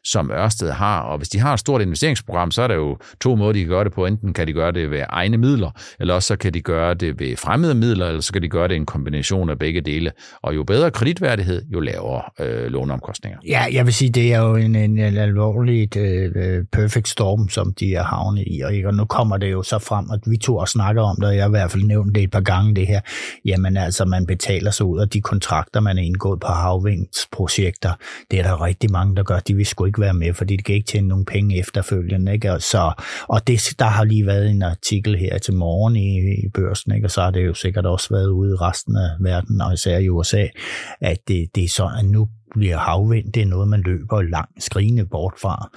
som 0.03 0.31
Ørsted 0.31 0.71
har. 0.71 1.01
Og 1.01 1.17
hvis 1.17 1.29
de 1.29 1.39
har 1.39 1.53
et 1.53 1.60
stort 1.60 1.81
investeringsprogram, 1.81 2.51
så 2.51 2.62
er 2.62 2.67
der 2.67 2.75
jo 2.75 2.98
to 3.21 3.36
måder, 3.36 3.53
de 3.53 3.60
kan 3.60 3.69
gøre 3.69 3.83
det 3.83 3.93
på. 3.93 4.05
Enten 4.05 4.33
kan 4.33 4.48
de 4.48 4.53
gøre 4.53 4.71
det 4.71 4.91
ved 4.91 5.03
egne 5.10 5.38
midler, 5.38 5.71
eller 6.00 6.13
også 6.13 6.27
så 6.27 6.36
kan 6.36 6.53
de 6.53 6.62
gøre 6.62 6.93
det 6.93 7.19
ved 7.19 7.38
fremmede 7.38 7.75
midler, 7.75 8.07
eller 8.07 8.21
så 8.21 8.33
kan 8.33 8.41
de 8.41 8.50
gøre 8.50 8.67
det 8.67 8.74
i 8.74 8.77
en 8.77 8.86
kombination 8.86 9.50
af 9.50 9.60
begge 9.60 9.80
dele. 9.81 10.11
Og 10.41 10.55
jo 10.55 10.63
bedre 10.63 10.91
kreditværdighed, 10.91 11.61
jo 11.73 11.79
lavere 11.79 12.21
øh, 12.39 12.71
låneomkostninger. 12.71 13.39
Ja, 13.47 13.65
jeg 13.73 13.85
vil 13.85 13.93
sige, 13.93 14.09
det 14.09 14.33
er 14.33 14.39
jo 14.39 14.55
en, 14.55 14.75
en, 14.75 15.00
en 15.00 15.17
alvorlig 15.17 15.97
øh, 15.97 16.31
øh, 16.35 16.65
perfect 16.71 17.07
storm, 17.07 17.50
som 17.50 17.73
de 17.73 17.95
er 17.95 18.03
havnet 18.03 18.43
i. 18.47 18.61
Og, 18.61 18.73
og 18.85 18.93
nu 18.93 19.05
kommer 19.05 19.38
det 19.38 19.51
jo 19.51 19.63
så 19.63 19.79
frem, 19.79 20.05
at 20.13 20.19
vi 20.25 20.38
to 20.38 20.59
har 20.59 20.65
snakket 20.65 21.03
om 21.03 21.15
det, 21.15 21.25
og 21.25 21.35
jeg 21.35 21.43
har 21.43 21.50
i 21.50 21.51
hvert 21.51 21.71
fald 21.71 21.83
nævnt 21.83 22.15
det 22.15 22.23
et 22.23 22.31
par 22.31 22.41
gange, 22.41 22.75
det 22.75 22.88
her. 22.88 23.01
Jamen 23.45 23.77
altså, 23.77 24.05
man 24.05 24.25
betaler 24.25 24.71
sig 24.71 24.85
ud 24.85 25.00
af 25.00 25.09
de 25.09 25.21
kontrakter, 25.21 25.79
man 25.79 25.97
er 25.97 26.01
indgået 26.01 26.39
på 26.39 26.47
havvindsprojekter. 26.47 27.93
Det 28.31 28.39
er 28.39 28.43
der 28.43 28.63
rigtig 28.63 28.91
mange, 28.91 29.15
der 29.15 29.23
gør. 29.23 29.39
De 29.39 29.55
vil 29.55 29.65
sgu 29.65 29.85
ikke 29.85 30.01
være 30.01 30.13
med, 30.13 30.33
fordi 30.33 30.57
det 30.57 30.65
kan 30.65 30.75
ikke 30.75 30.88
tjene 30.88 31.07
nogen 31.07 31.25
penge 31.25 31.59
efterfølgende. 31.59 32.33
Ikke? 32.33 32.51
Og, 32.51 32.61
så, 32.61 32.91
og 33.27 33.47
det, 33.47 33.75
der 33.79 33.85
har 33.85 34.03
lige 34.03 34.25
været 34.25 34.50
en 34.50 34.61
artikel 34.61 35.17
her 35.17 35.38
til 35.38 35.53
morgen 35.53 35.95
i, 35.95 36.19
i 36.45 36.50
børsen, 36.53 36.95
ikke? 36.95 37.07
og 37.07 37.11
så 37.11 37.21
har 37.21 37.31
det 37.31 37.45
jo 37.45 37.53
sikkert 37.53 37.85
også 37.85 38.07
været 38.11 38.27
ude 38.27 38.51
i 38.51 38.55
resten 38.55 38.95
af 38.95 39.09
verden, 39.19 39.61
og 39.65 39.74
især 39.74 39.98
i 39.98 40.10
USA, 40.10 40.48
at 41.01 41.18
det, 41.27 41.48
det 41.56 41.63
er 41.63 41.70
sådan, 41.70 42.00
at 42.00 42.06
nu 42.06 42.27
bliver 42.56 42.77
havvind, 42.77 43.34
det 43.34 43.41
er 43.41 43.46
noget, 43.46 43.68
man 43.68 43.82
løber 43.82 44.22
langt 44.22 44.63
skrigende 44.63 45.06
bort 45.06 45.34
fra. 45.41 45.70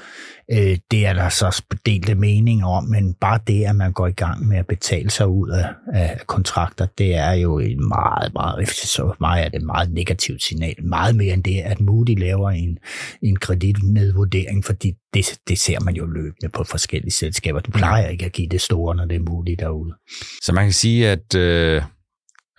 Øh, 0.53 0.79
det 0.91 1.07
er 1.07 1.13
der 1.13 1.29
så 1.29 1.63
delte 1.87 2.15
meninger 2.15 2.67
om, 2.67 2.85
men 2.85 3.15
bare 3.15 3.41
det, 3.47 3.65
at 3.65 3.77
man 3.77 3.93
går 3.93 4.07
i 4.07 4.13
gang 4.13 4.47
med 4.49 4.59
at 4.59 4.67
betale 4.67 5.11
sig 5.11 5.29
ud 5.29 5.49
af, 5.49 5.69
af 5.93 6.21
kontrakter, 6.27 6.87
det 6.99 7.15
er 7.15 7.33
jo 7.33 7.59
en 7.59 7.89
meget, 7.89 8.33
meget, 8.35 8.69
så 8.69 9.15
meget 9.21 9.45
er 9.45 9.49
det 9.49 9.57
et 9.57 9.67
meget 9.67 9.93
negativt 9.93 10.43
signal. 10.43 10.75
Meget 10.85 11.17
mere 11.17 11.35
end 11.35 11.45
det, 11.45 11.61
at 11.61 11.81
Moody 11.81 12.21
laver 12.21 12.51
en, 12.51 12.79
en 13.23 13.37
kreditnedvurdering, 13.37 14.65
fordi 14.65 14.93
det, 15.15 15.39
det 15.49 15.59
ser 15.59 15.81
man 15.81 15.95
jo 15.95 16.07
løbende 16.07 16.49
på 16.49 16.65
forskellige 16.65 17.13
selskaber. 17.13 17.61
Du 17.61 17.71
plejer 17.71 18.09
ikke 18.09 18.25
at 18.25 18.33
give 18.33 18.49
det 18.49 18.61
store, 18.61 18.97
når 18.97 19.05
det 19.05 19.17
er 19.17 19.31
Moody 19.31 19.57
derude. 19.59 19.95
Så 20.43 20.53
man 20.53 20.65
kan 20.65 20.73
sige, 20.73 21.09
at 21.09 21.35
øh 21.35 21.83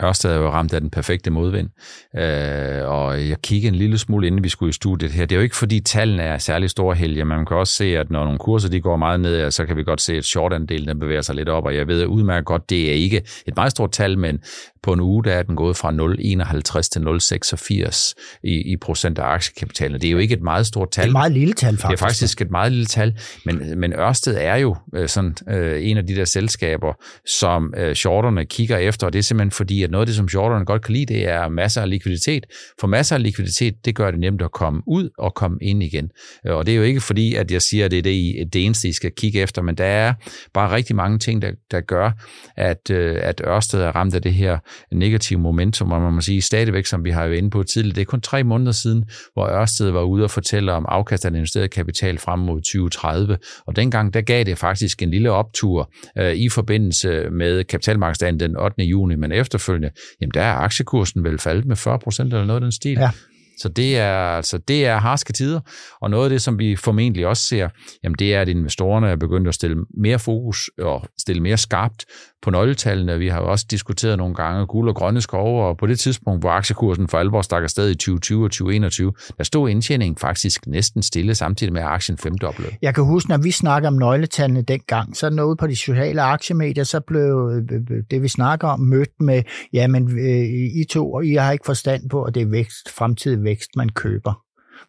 Ørsted 0.04 0.32
er 0.32 0.36
jo 0.36 0.50
ramt 0.50 0.74
af 0.74 0.82
den 0.82 0.90
perfekte 0.90 1.32
modvind, 1.32 1.70
øh, 2.18 2.90
og 2.90 3.30
jeg 3.30 3.42
kigger 3.42 3.70
en 3.70 3.76
lille 3.76 3.98
smule, 3.98 4.28
inden 4.28 4.44
vi 4.44 4.50
skulle 4.50 4.70
i 4.70 4.74
studiet 4.74 5.12
her. 5.12 5.26
Det 5.26 5.36
er 5.36 5.40
jo 5.40 5.44
ikke, 5.44 5.56
fordi 5.56 5.80
tallene 5.80 6.24
er 6.24 6.38
særlig 6.38 6.70
store 6.70 6.96
helge, 6.96 7.26
man 7.26 7.46
kan 7.46 7.58
også 7.58 7.74
se, 7.74 7.98
at 7.98 8.12
når 8.12 8.24
nogle 8.24 8.40
kurser 8.40 8.70
de 8.70 8.82
går 8.82 8.98
meget 8.98 9.20
ned, 9.20 9.52
så 9.52 9.66
kan 9.66 9.78
vi 9.78 9.84
godt 9.84 10.02
se, 10.02 10.16
at 10.16 10.26
short-andelen 10.26 11.00
bevæger 11.00 11.22
sig 11.22 11.36
lidt 11.36 11.50
op, 11.50 11.66
og 11.66 11.76
jeg 11.76 11.88
ved 11.88 12.06
udmærket 12.06 12.46
godt, 12.46 12.70
det 12.70 12.90
er 12.90 12.94
ikke 12.94 13.22
et 13.48 13.56
meget 13.56 13.72
stort 13.72 13.92
tal, 13.92 14.18
men 14.18 14.40
på 14.84 14.94
en 14.94 15.00
uge 15.00 15.24
der 15.24 15.34
er 15.34 15.44
den 15.44 15.56
gået 15.56 15.78
fra 15.78 15.92
0,51 15.92 16.82
til 16.82 17.00
0,86 17.00 18.40
i, 18.44 18.72
i 18.72 18.78
procent 18.78 19.20
af 19.20 19.24
aktiekapitalen. 19.24 20.02
Det 20.02 20.08
er 20.08 20.12
jo 20.12 20.18
ikke 20.18 20.34
et 20.34 20.42
meget 20.42 20.66
stort 20.68 20.92
tal. 20.92 21.02
Det 21.02 21.08
er 21.08 21.10
et 21.10 21.14
meget 21.14 21.32
lille 21.32 21.54
tal, 21.54 21.78
faktisk. 21.78 22.00
Det 22.00 22.06
er 22.06 22.08
faktisk 22.08 22.42
et 22.42 22.52
meget 22.52 22.72
lille 22.72 22.86
tal, 22.86 23.20
men, 23.46 23.80
men 23.80 23.94
Ørsted 23.94 24.38
er 24.40 24.56
jo 24.56 24.76
øh, 24.96 25.08
sådan 25.08 25.36
øh, 25.50 25.90
en 25.90 25.98
af 25.98 26.08
de 26.08 26.16
der 26.16 26.26
selskaber, 26.26 26.94
som 27.26 27.74
øh, 27.78 27.96
shorterne 27.96 28.46
kigger 28.46 28.78
efter, 28.78 29.08
og 29.08 29.14
det 29.14 29.20
er 29.20 29.24
simpelthen 29.24 29.52
fordi, 29.52 29.85
at 29.86 29.92
noget 29.92 30.02
af 30.02 30.06
det, 30.08 30.16
som 30.16 30.28
shorterne 30.28 30.66
godt 30.66 30.82
kan 30.82 30.94
lide, 30.94 31.14
det 31.14 31.28
er 31.28 31.50
masser 31.50 31.82
af 31.82 31.90
likviditet. 31.90 32.46
For 32.80 32.88
masser 32.88 33.16
af 33.16 33.24
likviditet, 33.24 33.86
det 33.86 33.96
gør 33.96 34.12
det 34.12 34.20
nemt 34.20 34.42
at 34.42 34.52
komme 34.52 34.82
ud 34.88 35.10
og 35.18 35.34
komme 35.34 35.58
ind 35.62 35.84
igen. 35.84 36.12
Øh, 36.48 36.56
og 36.56 36.66
det 36.66 36.72
er 36.72 36.76
jo 36.76 36.84
ikke 36.84 37.02
fordi, 37.02 37.36
at 37.36 37.52
jeg 37.52 37.62
siger, 37.62 37.86
at 37.86 37.92
det 37.92 37.98
er 37.98 38.04
det, 38.04 38.54
det 38.54 38.66
eneste, 38.66 38.88
I 38.90 38.92
skal 38.92 39.12
kigge 39.18 39.40
efter, 39.40 39.62
men 39.62 39.76
der 39.76 39.86
er 39.86 40.14
bare 40.54 40.76
rigtig 40.76 40.96
mange 40.96 41.20
ting, 41.20 41.42
der, 41.42 41.52
der 41.72 41.82
gør, 41.82 42.12
at, 42.58 42.90
øh, 42.92 43.18
at 43.22 43.42
Ørsted 43.48 43.82
er 43.82 43.96
ramt 43.96 44.16
af 44.16 44.22
det 44.22 44.34
her 44.34 44.58
negative 44.92 45.40
momentum, 45.40 45.92
og 45.92 46.02
man 46.02 46.14
må 46.14 46.22
sige 46.22 46.42
stadigvæk, 46.42 46.86
som 46.86 47.06
vi 47.06 47.10
har 47.10 47.26
jo 47.26 47.32
inde 47.32 47.50
på 47.50 47.64
tidligere, 47.64 47.96
det 47.96 48.02
er 48.02 48.06
kun 48.06 48.22
tre 48.22 48.44
måneder 48.44 48.72
siden, 48.72 49.06
hvor 49.34 49.48
Ørsted 49.48 49.90
var 49.90 50.02
ude 50.02 50.24
og 50.24 50.32
fortælle 50.32 50.74
om 50.74 50.86
afkast 50.90 51.26
af 51.26 51.30
investeret 51.30 51.72
kapital 51.72 52.18
frem 52.18 52.40
mod 52.40 52.62
2030, 52.62 53.38
og 53.66 53.76
dengang 53.76 54.14
der 54.14 54.22
gav 54.22 54.44
det 54.44 54.58
faktisk 54.58 55.02
en 55.02 55.12
lille 55.12 55.32
optur 55.32 55.92
øh, 56.18 56.34
i 56.34 56.50
forbindelse 56.50 57.30
med 57.30 57.64
kapitalmarkedsdagen 57.64 58.40
den 58.40 58.58
8. 58.58 58.84
juni, 58.84 59.16
men 59.16 59.32
efterfølgende, 59.32 59.75
jamen 60.22 60.32
der 60.34 60.42
er 60.42 60.54
aktiekursen 60.54 61.24
vel 61.24 61.40
faldet 61.40 61.66
med 61.66 61.76
40 61.76 62.00
procent 62.00 62.34
eller 62.34 62.46
noget 62.46 62.58
af 62.58 62.62
den 62.62 62.72
stil. 62.72 62.98
Ja. 62.98 63.12
Så 63.58 63.70
det 63.70 63.98
er, 63.98 64.14
altså, 64.14 64.58
det 64.58 64.86
er 64.86 64.98
harske 64.98 65.34
tider, 65.34 65.60
og 66.02 66.10
noget 66.10 66.24
af 66.24 66.30
det, 66.30 66.42
som 66.42 66.60
vi 66.60 66.76
formentlig 66.76 67.28
også 67.28 67.44
ser, 67.44 67.70
jamen 68.04 68.16
det 68.20 68.36
er, 68.36 68.42
at 68.42 68.50
investorerne 68.50 69.10
er 69.10 69.16
begyndt 69.16 69.48
at 69.48 69.54
stille 69.54 69.86
mere 69.98 70.20
fokus 70.20 70.70
og 70.82 71.04
stille 71.18 71.42
mere 71.42 71.58
skarpt 71.58 72.06
på 72.46 72.52
nøgletallene. 72.52 73.18
Vi 73.18 73.28
har 73.28 73.42
jo 73.42 73.52
også 73.52 73.66
diskuteret 73.72 74.18
nogle 74.18 74.36
gange 74.36 74.66
guld 74.66 74.90
og 74.90 74.96
grønne 74.96 75.22
skove, 75.22 75.64
og 75.64 75.78
på 75.78 75.86
det 75.86 76.00
tidspunkt, 76.00 76.42
hvor 76.42 76.50
aktiekursen 76.50 77.08
for 77.08 77.18
alvor 77.18 77.42
stak 77.42 77.64
afsted 77.64 77.90
i 77.90 77.96
2020 77.96 78.44
og 78.44 78.52
2021, 78.52 79.14
der 79.38 79.44
stod 79.44 79.70
indtjeningen 79.70 80.18
faktisk 80.18 80.68
næsten 80.68 81.04
stille, 81.04 81.36
samtidig 81.36 81.74
med 81.74 81.82
at 81.82 81.88
aktien 81.88 82.18
femdoblede. 82.18 82.72
Jeg 82.82 82.96
kan 82.96 83.04
huske, 83.04 83.30
når 83.30 83.38
vi 83.38 83.52
snakker 83.52 83.90
om 83.90 83.94
nøgletallene 83.94 84.62
dengang, 84.62 85.18
så 85.18 85.30
noget 85.30 85.58
på 85.58 85.68
de 85.68 85.76
sociale 85.76 86.22
aktiemedier, 86.22 86.84
så 86.84 87.00
blev 87.00 87.52
øh, 87.54 87.80
øh, 87.92 88.04
det, 88.12 88.22
vi 88.22 88.28
snakker 88.28 88.68
om, 88.68 88.80
mødt 88.80 89.10
med, 89.20 89.44
jamen, 89.74 90.20
øh, 90.20 90.82
I 90.82 90.86
to, 90.90 91.12
og 91.12 91.26
I 91.26 91.34
har 91.34 91.52
ikke 91.52 91.66
forstand 91.66 92.10
på, 92.10 92.24
at 92.24 92.36
det 92.36 92.42
er 92.42 92.50
vækst, 92.50 92.90
fremtidig 92.90 93.44
vækst, 93.46 93.76
man 93.76 93.90
køber. 93.90 94.45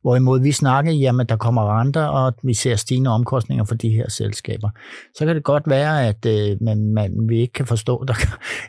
Hvorimod 0.07 0.41
vi 0.41 0.53
snakker, 0.53 0.93
jamen 0.93 1.27
der 1.27 1.37
kommer 1.37 1.81
renter, 1.81 2.05
og 2.05 2.35
vi 2.43 2.55
ser 2.55 2.77
stigende 2.77 3.11
omkostninger 3.11 3.65
for 3.65 3.75
de 3.75 3.91
her 3.91 4.11
selskaber. 4.11 4.71
Så 5.15 5.27
kan 5.27 5.35
det 5.35 5.45
godt 5.45 5.63
være, 5.67 6.09
at 6.09 6.27
øh, 6.27 6.57
man, 6.61 6.93
man, 6.93 7.13
vi 7.29 7.41
ikke 7.41 7.53
kan 7.53 7.67
forstå, 7.67 7.97
at 7.97 8.09
der 8.09 8.15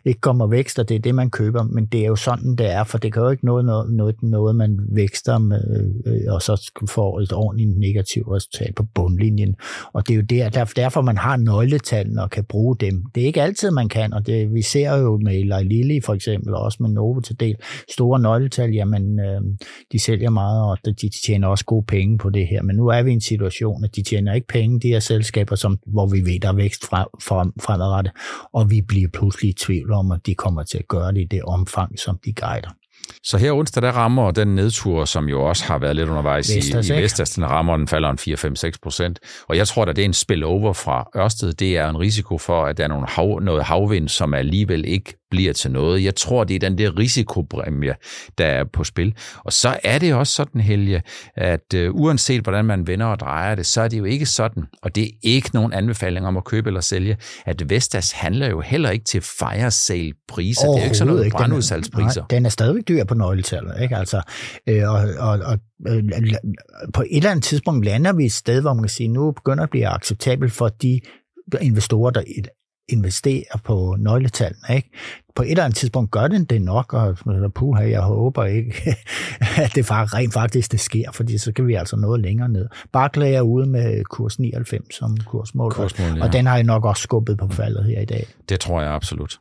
ikke 0.06 0.22
kommer 0.22 0.48
vækst, 0.48 0.80
og 0.80 0.90
det 0.90 0.96
er 0.96 1.00
det, 1.00 1.16
man 1.16 1.30
køber. 1.30 1.64
Men 1.64 1.86
det 1.86 2.02
er 2.02 2.08
jo 2.08 2.16
sådan, 2.16 2.56
det 2.56 2.72
er, 2.72 2.84
for 2.84 2.98
det 2.98 3.14
kan 3.14 3.22
jo 3.24 3.30
ikke 3.30 3.46
noget, 3.46 3.66
noget, 3.66 3.94
noget, 3.94 4.24
noget 4.24 4.56
man 4.56 4.80
vækster 4.90 5.38
med, 5.38 5.94
øh, 6.06 6.34
og 6.34 6.42
så 6.42 6.72
får 6.90 7.20
et 7.20 7.34
ordentligt 7.34 7.80
negativt 7.80 8.28
resultat 8.32 8.76
på 8.76 8.84
bundlinjen. 8.96 9.56
Og 9.94 10.08
det 10.08 10.14
er 10.14 10.18
jo 10.18 10.22
der, 10.22 10.50
der, 10.50 10.66
derfor, 10.66 11.02
man 11.02 11.18
har 11.18 11.38
nøgletallene 11.38 12.24
og 12.24 12.30
kan 12.30 12.46
bruge 12.46 12.76
dem. 12.80 13.04
Det 13.16 13.24
er 13.24 13.28
ikke 13.28 13.42
altid, 13.42 13.72
man 13.72 13.90
kan, 13.90 14.14
og 14.14 14.28
det, 14.28 14.54
vi 14.54 14.62
ser 14.62 14.96
jo 14.96 15.20
med 15.24 15.34
Eli 15.34 15.64
Lilly 15.64 16.00
for 16.06 16.14
eksempel, 16.14 16.54
og 16.54 16.62
også 16.62 16.78
med 16.80 16.90
Novo 16.90 17.20
til 17.20 17.40
del, 17.40 17.56
store 17.92 18.20
nøgletal, 18.20 18.72
jamen 18.72 19.20
øh, 19.20 19.42
de 19.92 20.00
sælger 20.00 20.30
meget, 20.30 20.62
og 20.62 20.78
de 20.86 21.10
tjener 21.28 21.48
også 21.48 21.66
gode 21.66 21.86
penge 21.86 22.18
på 22.18 22.30
det 22.30 22.48
her. 22.48 22.62
Men 22.62 22.76
nu 22.76 22.88
er 22.88 23.02
vi 23.02 23.10
i 23.10 23.14
en 23.14 23.22
situation, 23.22 23.84
at 23.84 23.96
de 23.96 24.02
tjener 24.04 24.34
ikke 24.34 24.48
penge, 24.48 24.80
de 24.80 24.88
her 24.88 25.00
selskaber, 25.00 25.56
som, 25.56 25.80
hvor 25.86 26.08
vi 26.08 26.20
ved, 26.26 26.40
der 26.40 26.48
er 26.48 26.54
vækst 26.54 26.86
frem, 26.86 27.08
frem, 27.24 27.52
fremadrettet, 27.62 28.14
og 28.54 28.70
vi 28.72 28.82
bliver 28.82 29.10
pludselig 29.14 29.50
i 29.50 29.54
tvivl 29.54 29.92
om, 29.92 30.12
at 30.12 30.26
de 30.26 30.36
kommer 30.36 30.64
til 30.64 30.78
at 30.78 30.88
gøre 30.88 31.12
det 31.12 31.22
i 31.22 31.28
det 31.32 31.42
omfang, 31.42 32.00
som 32.00 32.20
de 32.26 32.34
guider. 32.34 32.70
Så 33.24 33.38
her 33.38 33.52
onsdag, 33.52 33.84
der 33.84 33.92
rammer 33.92 34.32
den 34.32 34.48
nedtur, 34.48 35.06
som 35.06 35.30
jo 35.30 35.44
også 35.44 35.66
har 35.66 35.78
været 35.78 35.96
lidt 35.96 36.10
undervejs 36.10 36.56
Vestas, 36.56 36.90
i, 36.90 36.94
i 36.94 36.98
Vestas, 36.98 37.30
den 37.30 37.46
rammer, 37.46 37.78
den 37.78 37.88
falder 37.88 38.10
en 38.10 38.18
4-5-6 38.70 38.72
procent. 38.84 39.20
Og 39.50 39.58
jeg 39.58 39.68
tror, 39.68 39.86
at 39.86 39.96
det 39.96 40.02
er 40.02 40.06
en 40.06 40.14
spillover 40.14 40.74
fra 40.74 41.10
Ørsted. 41.18 41.54
Det 41.54 41.78
er 41.78 41.90
en 41.90 42.00
risiko 42.00 42.38
for, 42.38 42.66
at 42.66 42.78
der 42.78 42.84
er 42.84 42.88
nogle 42.88 43.08
hav, 43.08 43.40
noget 43.40 43.64
havvind, 43.64 44.10
som 44.10 44.34
alligevel 44.34 44.86
ikke 44.86 45.27
bliver 45.32 45.54
til 45.54 45.72
noget. 45.72 46.04
Jeg 46.04 46.16
tror, 46.16 46.44
det 46.44 46.56
er 46.56 46.60
den 46.60 46.78
der 46.78 46.98
risikopræmie, 46.98 47.96
der 48.38 48.46
er 48.46 48.64
på 48.64 48.84
spil. 48.84 49.16
Og 49.44 49.54
så 49.54 49.80
er 49.84 50.00
det 50.00 50.14
også 50.14 50.34
sådan, 50.34 50.62
Helge, 50.62 51.02
at 51.36 51.74
uh, 51.76 51.96
uanset 51.96 52.42
hvordan 52.42 52.66
man 52.66 52.88
vender 52.88 53.06
og 53.06 53.20
drejer 53.20 53.56
det, 53.56 53.66
så 53.66 53.82
er 53.82 53.88
det 53.88 53.98
jo 53.98 54.04
ikke 54.04 54.26
sådan, 54.26 54.64
og 54.82 54.96
det 54.96 55.04
er 55.04 55.12
ikke 55.24 55.50
nogen 55.54 55.74
anbefaling 55.74 56.28
om 56.28 56.38
at 56.38 56.44
købe 56.44 56.70
eller 56.70 56.82
sælge, 56.82 57.18
at 57.46 57.70
Vestas 57.70 58.12
handler 58.12 58.50
jo 58.50 58.62
heller 58.62 58.90
ikke 58.90 59.06
til 59.06 59.22
fire 59.22 59.72
sale 59.72 60.14
priser. 60.28 60.68
Det 60.68 60.76
er 60.76 60.80
jo 60.80 60.84
ikke 60.84 60.98
sådan 60.98 61.14
noget 61.14 61.32
brandudsalgspriser. 61.32 62.26
Den 62.26 62.46
er 62.46 62.50
stadigvæk 62.50 62.88
dyr 62.88 63.04
på 63.04 63.16
nøgletallet, 63.16 63.82
ikke? 63.82 63.96
Altså, 63.96 64.22
øh, 64.68 64.90
og, 64.90 65.02
og, 65.20 65.40
og 65.40 65.60
øh, 65.88 66.04
på 66.94 67.02
et 67.02 67.18
eller 67.18 67.32
andet 67.32 67.44
tidspunkt 67.44 67.86
lander 67.86 68.14
vi 68.14 68.26
et 68.26 68.34
sted, 68.34 68.62
hvor 68.62 68.74
man 68.74 68.84
kan 68.84 68.90
sige, 68.90 69.08
nu 69.08 69.32
begynder 69.32 69.64
at 69.64 69.70
blive 69.70 69.88
acceptabelt 69.88 70.52
for 70.52 70.68
de 70.68 71.00
investorer, 71.62 72.12
der 72.12 72.22
investerer 72.90 73.58
på 73.64 73.96
nøgletallene. 74.00 74.76
Ikke? 74.76 74.90
På 75.36 75.44
et 75.44 75.52
eller 75.52 75.64
andet 75.64 75.78
tidspunkt 75.78 76.12
gør 76.12 76.28
den 76.28 76.46
det 76.46 76.62
nok, 76.62 76.94
og 76.94 77.18
puha, 77.56 77.90
jeg 77.90 78.02
håber 78.02 78.46
ikke, 78.46 78.74
at 79.64 79.76
det 79.76 79.92
rent 79.92 80.34
faktisk 80.34 80.72
det 80.72 80.80
sker, 80.80 81.12
fordi 81.12 81.38
så 81.38 81.52
kan 81.52 81.68
vi 81.68 81.74
altså 81.74 81.96
noget 81.96 82.22
længere 82.22 82.50
ned. 82.50 82.68
Barclay 82.92 83.34
er 83.34 83.42
ude 83.42 83.66
med 83.66 84.04
kurs 84.04 84.40
99 84.40 84.96
som 84.96 85.18
kursmål, 85.18 85.72
kursmål 85.72 86.18
ja. 86.18 86.24
og 86.24 86.34
den 86.34 86.46
har 86.46 86.56
jeg 86.56 86.64
nok 86.64 86.86
også 86.86 87.04
skubbet 87.04 87.38
på 87.38 87.48
faldet 87.48 87.86
her 87.86 88.02
i 88.02 88.06
dag. 88.06 88.28
Det 88.50 88.60
tror 88.60 88.82
jeg 88.82 88.92
absolut. 88.92 89.40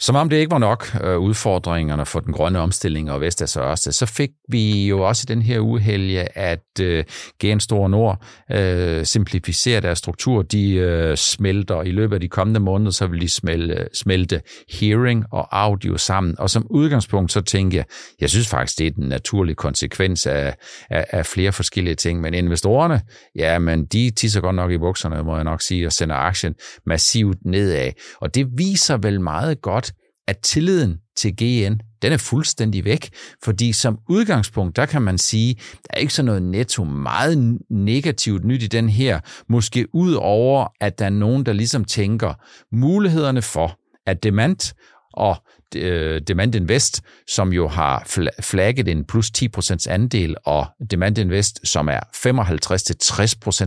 Som 0.00 0.16
om 0.16 0.28
det 0.28 0.36
ikke 0.36 0.50
var 0.50 0.58
nok 0.58 0.96
øh, 1.04 1.18
udfordringerne 1.18 2.06
for 2.06 2.20
den 2.20 2.32
grønne 2.32 2.58
omstilling 2.58 3.10
og 3.10 3.20
Vestas 3.20 3.56
og 3.56 3.70
Ørsted, 3.70 3.92
så 3.92 4.06
fik 4.06 4.30
vi 4.48 4.88
jo 4.88 5.00
også 5.00 5.24
i 5.28 5.30
den 5.34 5.42
her 5.42 5.58
uhelge, 5.58 6.38
at 6.38 6.80
øh, 6.80 7.04
Gen 7.40 7.60
Store 7.60 7.90
Nord 7.90 8.24
øh, 8.52 9.04
simplificerer 9.04 9.80
deres 9.80 9.98
struktur. 9.98 10.42
De 10.42 10.72
øh, 10.72 11.16
smelter 11.16 11.82
i 11.82 11.90
løbet 11.90 12.14
af 12.14 12.20
de 12.20 12.28
kommende 12.28 12.60
måneder, 12.60 12.90
så 12.90 13.06
vil 13.06 13.20
de 13.20 13.28
smelte, 13.28 13.88
smelte 13.94 14.40
hearing 14.80 15.24
og 15.32 15.60
audio 15.62 15.96
sammen. 15.96 16.38
Og 16.38 16.50
som 16.50 16.66
udgangspunkt, 16.70 17.32
så 17.32 17.40
tænker 17.40 17.78
jeg, 17.78 17.84
jeg 18.20 18.30
synes 18.30 18.48
faktisk, 18.48 18.78
det 18.78 18.86
er 18.86 18.90
den 18.90 19.08
naturlige 19.08 19.56
konsekvens 19.56 20.26
af, 20.26 20.54
af, 20.90 21.06
af 21.10 21.26
flere 21.26 21.52
forskellige 21.52 21.94
ting. 21.94 22.20
Men 22.20 22.34
investorerne, 22.34 23.00
ja, 23.36 23.58
men 23.58 23.84
de 23.84 24.10
tisser 24.10 24.40
godt 24.40 24.56
nok 24.56 24.70
i 24.70 24.78
bukserne, 24.78 25.22
må 25.22 25.34
jeg 25.34 25.44
nok 25.44 25.62
sige, 25.62 25.86
og 25.86 25.92
sender 25.92 26.16
aktien 26.16 26.54
massivt 26.86 27.38
nedad. 27.44 27.92
Og 28.20 28.34
det 28.34 28.46
viser 28.56 28.96
vel 28.96 29.20
meget 29.20 29.62
godt, 29.62 29.87
at 30.28 30.38
tilliden 30.38 30.98
til 31.16 31.36
GN, 31.36 31.80
den 32.02 32.12
er 32.12 32.16
fuldstændig 32.16 32.84
væk, 32.84 33.08
fordi 33.44 33.72
som 33.72 33.98
udgangspunkt, 34.08 34.76
der 34.76 34.86
kan 34.86 35.02
man 35.02 35.18
sige, 35.18 35.54
der 35.54 35.90
er 35.90 35.98
ikke 35.98 36.14
så 36.14 36.22
noget 36.22 36.42
netto 36.42 36.84
meget 36.84 37.58
negativt 37.70 38.44
nyt 38.44 38.62
i 38.62 38.66
den 38.66 38.88
her, 38.88 39.20
måske 39.48 39.86
ud 39.94 40.12
over, 40.12 40.66
at 40.80 40.98
der 40.98 41.04
er 41.04 41.10
nogen, 41.10 41.46
der 41.46 41.52
ligesom 41.52 41.84
tænker, 41.84 42.34
mulighederne 42.72 43.42
for, 43.42 43.78
at 44.06 44.22
demand 44.22 44.74
og 45.12 45.36
Øh, 45.76 46.20
Demand 46.28 46.54
Invest, 46.54 47.02
som 47.26 47.52
jo 47.52 47.68
har 47.68 48.02
flagget 48.42 48.88
en 48.88 49.04
plus 49.04 49.30
10% 49.38 49.90
andel, 49.90 50.36
og 50.44 50.66
Demand 50.90 51.18
Invest, 51.18 51.60
som 51.64 51.88
er 51.88 52.00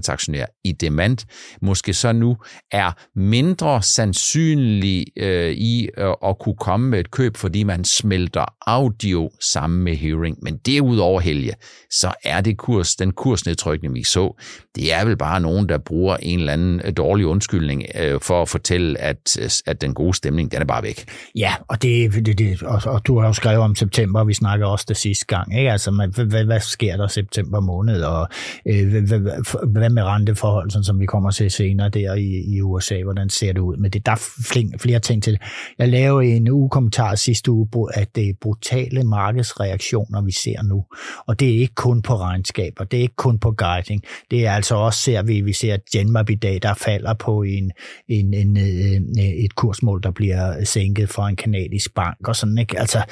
55-60% 0.08 0.12
aktionær 0.12 0.46
i 0.64 0.72
Demand, 0.72 1.18
måske 1.62 1.94
så 1.94 2.12
nu 2.12 2.38
er 2.72 2.92
mindre 3.16 3.84
sandsynlig 3.84 5.06
øh, 5.18 5.52
i 5.52 5.90
øh, 5.98 6.14
at 6.26 6.40
kunne 6.40 6.56
komme 6.56 6.90
med 6.90 7.00
et 7.00 7.12
køb, 7.12 7.38
fordi 7.38 7.64
man 7.64 7.86
smelter 7.86 8.46
audio 8.68 9.32
sammen 9.40 9.84
med 9.84 9.96
hearing. 9.96 10.38
Men 10.42 10.58
derudover, 10.58 11.20
Helge, 11.20 11.54
så 11.92 12.14
er 12.24 12.42
det 12.42 12.58
kurs, 12.58 12.96
den 12.96 13.12
kursnedtrykning, 13.12 13.94
vi 13.94 14.04
så, 14.04 14.42
det 14.76 14.94
er 14.94 15.06
vel 15.06 15.18
bare 15.18 15.42
nogen, 15.42 15.70
der 15.70 15.78
bruger 15.78 16.18
en 16.18 16.40
eller 16.40 16.54
anden 16.54 16.82
øh, 16.86 16.94
dårlig 16.98 17.26
undskyldning 17.26 17.84
øh, 17.96 18.22
for 18.22 18.42
at 18.42 18.50
fortælle, 18.50 19.00
at, 19.00 19.38
at 19.66 19.82
den 19.82 19.94
gode 19.94 20.14
stemning, 20.14 20.52
den 20.52 20.62
er 20.62 20.66
bare 20.66 20.84
væk. 20.84 21.06
Ja, 21.36 21.54
og 21.68 21.82
det, 21.82 21.91
det, 22.26 22.38
det 22.38 22.64
og, 22.64 22.82
og 22.86 23.08
du 23.08 23.20
har 23.20 23.28
jo 23.28 23.34
skrevet 23.34 23.60
om 23.60 23.76
september, 23.76 24.20
og 24.20 24.28
vi 24.28 24.34
snakker 24.34 24.66
også 24.66 24.86
det 24.88 24.98
sidste 24.98 25.26
gang. 25.26 25.58
Ikke? 25.58 25.72
Altså, 25.72 25.92
man, 25.92 26.14
hvad, 26.16 26.46
hvad 26.46 26.60
sker 26.60 26.98
der 26.98 27.08
september 27.08 27.60
måned, 27.60 28.02
og 28.02 28.28
øh, 28.66 28.90
hvad, 28.90 29.20
hvad, 29.20 29.68
hvad 29.68 29.90
med 29.90 30.04
renteforhold, 30.04 30.72
sådan, 30.72 30.84
som 30.84 31.00
vi 31.00 31.06
kommer 31.06 31.32
til 31.32 31.52
senere 31.52 31.90
der 31.90 32.14
i, 32.14 32.56
i 32.56 32.62
USA, 32.62 33.04
hvordan 33.04 33.30
ser 33.30 33.54
det 33.54 33.60
ud? 33.60 33.78
Men 33.78 33.92
det, 33.92 34.06
der 34.06 34.12
er 34.12 34.30
flere, 34.52 34.80
flere 34.80 35.00
ting 35.00 35.24
til 35.24 35.34
det. 35.34 35.42
Jeg 35.78 35.90
lavede 35.90 36.28
en 36.28 36.50
ugekommentar 36.50 37.16
sidste 37.16 37.52
uge, 37.52 37.68
at 37.94 38.16
det 38.16 38.30
er 38.30 38.34
brutale 38.42 39.04
markedsreaktioner, 39.04 40.22
vi 40.22 40.32
ser 40.32 40.64
nu. 40.64 40.86
Og 41.28 41.40
det 41.40 41.56
er 41.56 41.60
ikke 41.60 41.76
kun 41.76 42.02
på 42.02 42.16
regnskaber, 42.16 42.84
det 42.84 42.98
er 42.98 43.02
ikke 43.02 43.16
kun 43.16 43.40
på 43.40 43.52
guiding, 43.52 44.04
det 44.32 44.48
er 44.48 44.52
altså 44.52 44.76
også, 44.76 45.00
ser 45.00 45.22
vi, 45.22 45.42
vi 45.42 45.54
ser 45.54 45.78
Genmap 45.92 46.30
i 46.30 46.36
dag, 46.36 46.60
der 46.62 46.74
falder 46.74 47.14
på 47.14 47.44
en, 47.44 47.72
en, 48.08 48.34
en, 48.34 48.58
en, 48.58 49.18
et 49.18 49.56
kursmål, 49.56 50.04
der 50.04 50.12
bliver 50.12 50.64
sænket 50.64 51.10
fra 51.10 51.30
en 51.30 51.36
kanadisk 51.36 51.81
bank 51.90 52.28
og 52.28 52.36
sådan, 52.36 52.58
ikke? 52.58 52.80
Altså, 52.80 53.04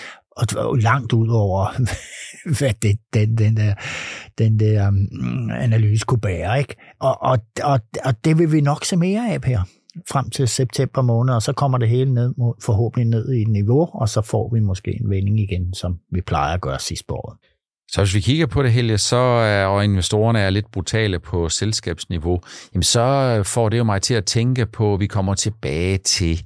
og 0.57 0.77
langt 0.77 1.13
ud 1.13 1.29
over, 1.29 1.67
hvad 2.57 2.73
det, 2.81 2.99
den, 3.13 3.37
den 3.37 3.57
der, 3.57 3.73
den 4.37 4.59
der 4.59 4.87
um, 4.87 5.51
analyse 5.51 6.05
kunne 6.05 6.21
bære. 6.21 6.59
Ikke? 6.59 6.75
Og, 6.99 7.21
og, 7.21 7.39
og, 7.63 7.79
og 8.05 8.25
det 8.25 8.37
vil 8.37 8.51
vi 8.51 8.61
nok 8.61 8.85
se 8.85 8.97
mere 8.97 9.33
af, 9.33 9.39
her 9.45 9.61
frem 10.11 10.29
til 10.29 10.47
september 10.47 11.01
måned, 11.01 11.33
og 11.33 11.41
så 11.41 11.53
kommer 11.53 11.77
det 11.77 11.89
hele 11.89 12.13
ned, 12.13 12.33
forhåbentlig 12.65 13.05
ned 13.07 13.33
i 13.33 13.41
et 13.41 13.47
niveau, 13.47 13.89
og 13.93 14.09
så 14.09 14.21
får 14.21 14.49
vi 14.53 14.59
måske 14.59 14.91
en 15.01 15.09
vending 15.09 15.39
igen, 15.39 15.73
som 15.73 15.99
vi 16.11 16.21
plejer 16.21 16.53
at 16.53 16.61
gøre 16.61 16.79
sidst 16.79 17.07
på 17.07 17.15
året. 17.15 17.37
Så 17.91 18.01
hvis 18.01 18.15
vi 18.15 18.19
kigger 18.19 18.45
på 18.45 18.63
det 18.63 18.71
hele, 18.71 18.97
så 18.97 19.15
er, 19.15 19.65
og 19.65 19.83
investorerne 19.83 20.39
er 20.39 20.49
lidt 20.49 20.71
brutale 20.71 21.19
på 21.19 21.49
selskabsniveau, 21.49 22.41
jamen 22.73 22.83
så 22.83 23.41
får 23.45 23.69
det 23.69 23.77
jo 23.77 23.83
mig 23.83 24.01
til 24.01 24.13
at 24.13 24.25
tænke 24.25 24.65
på, 24.65 24.93
at 24.93 24.99
vi 24.99 25.07
kommer 25.07 25.33
tilbage 25.33 25.97
til, 25.97 26.43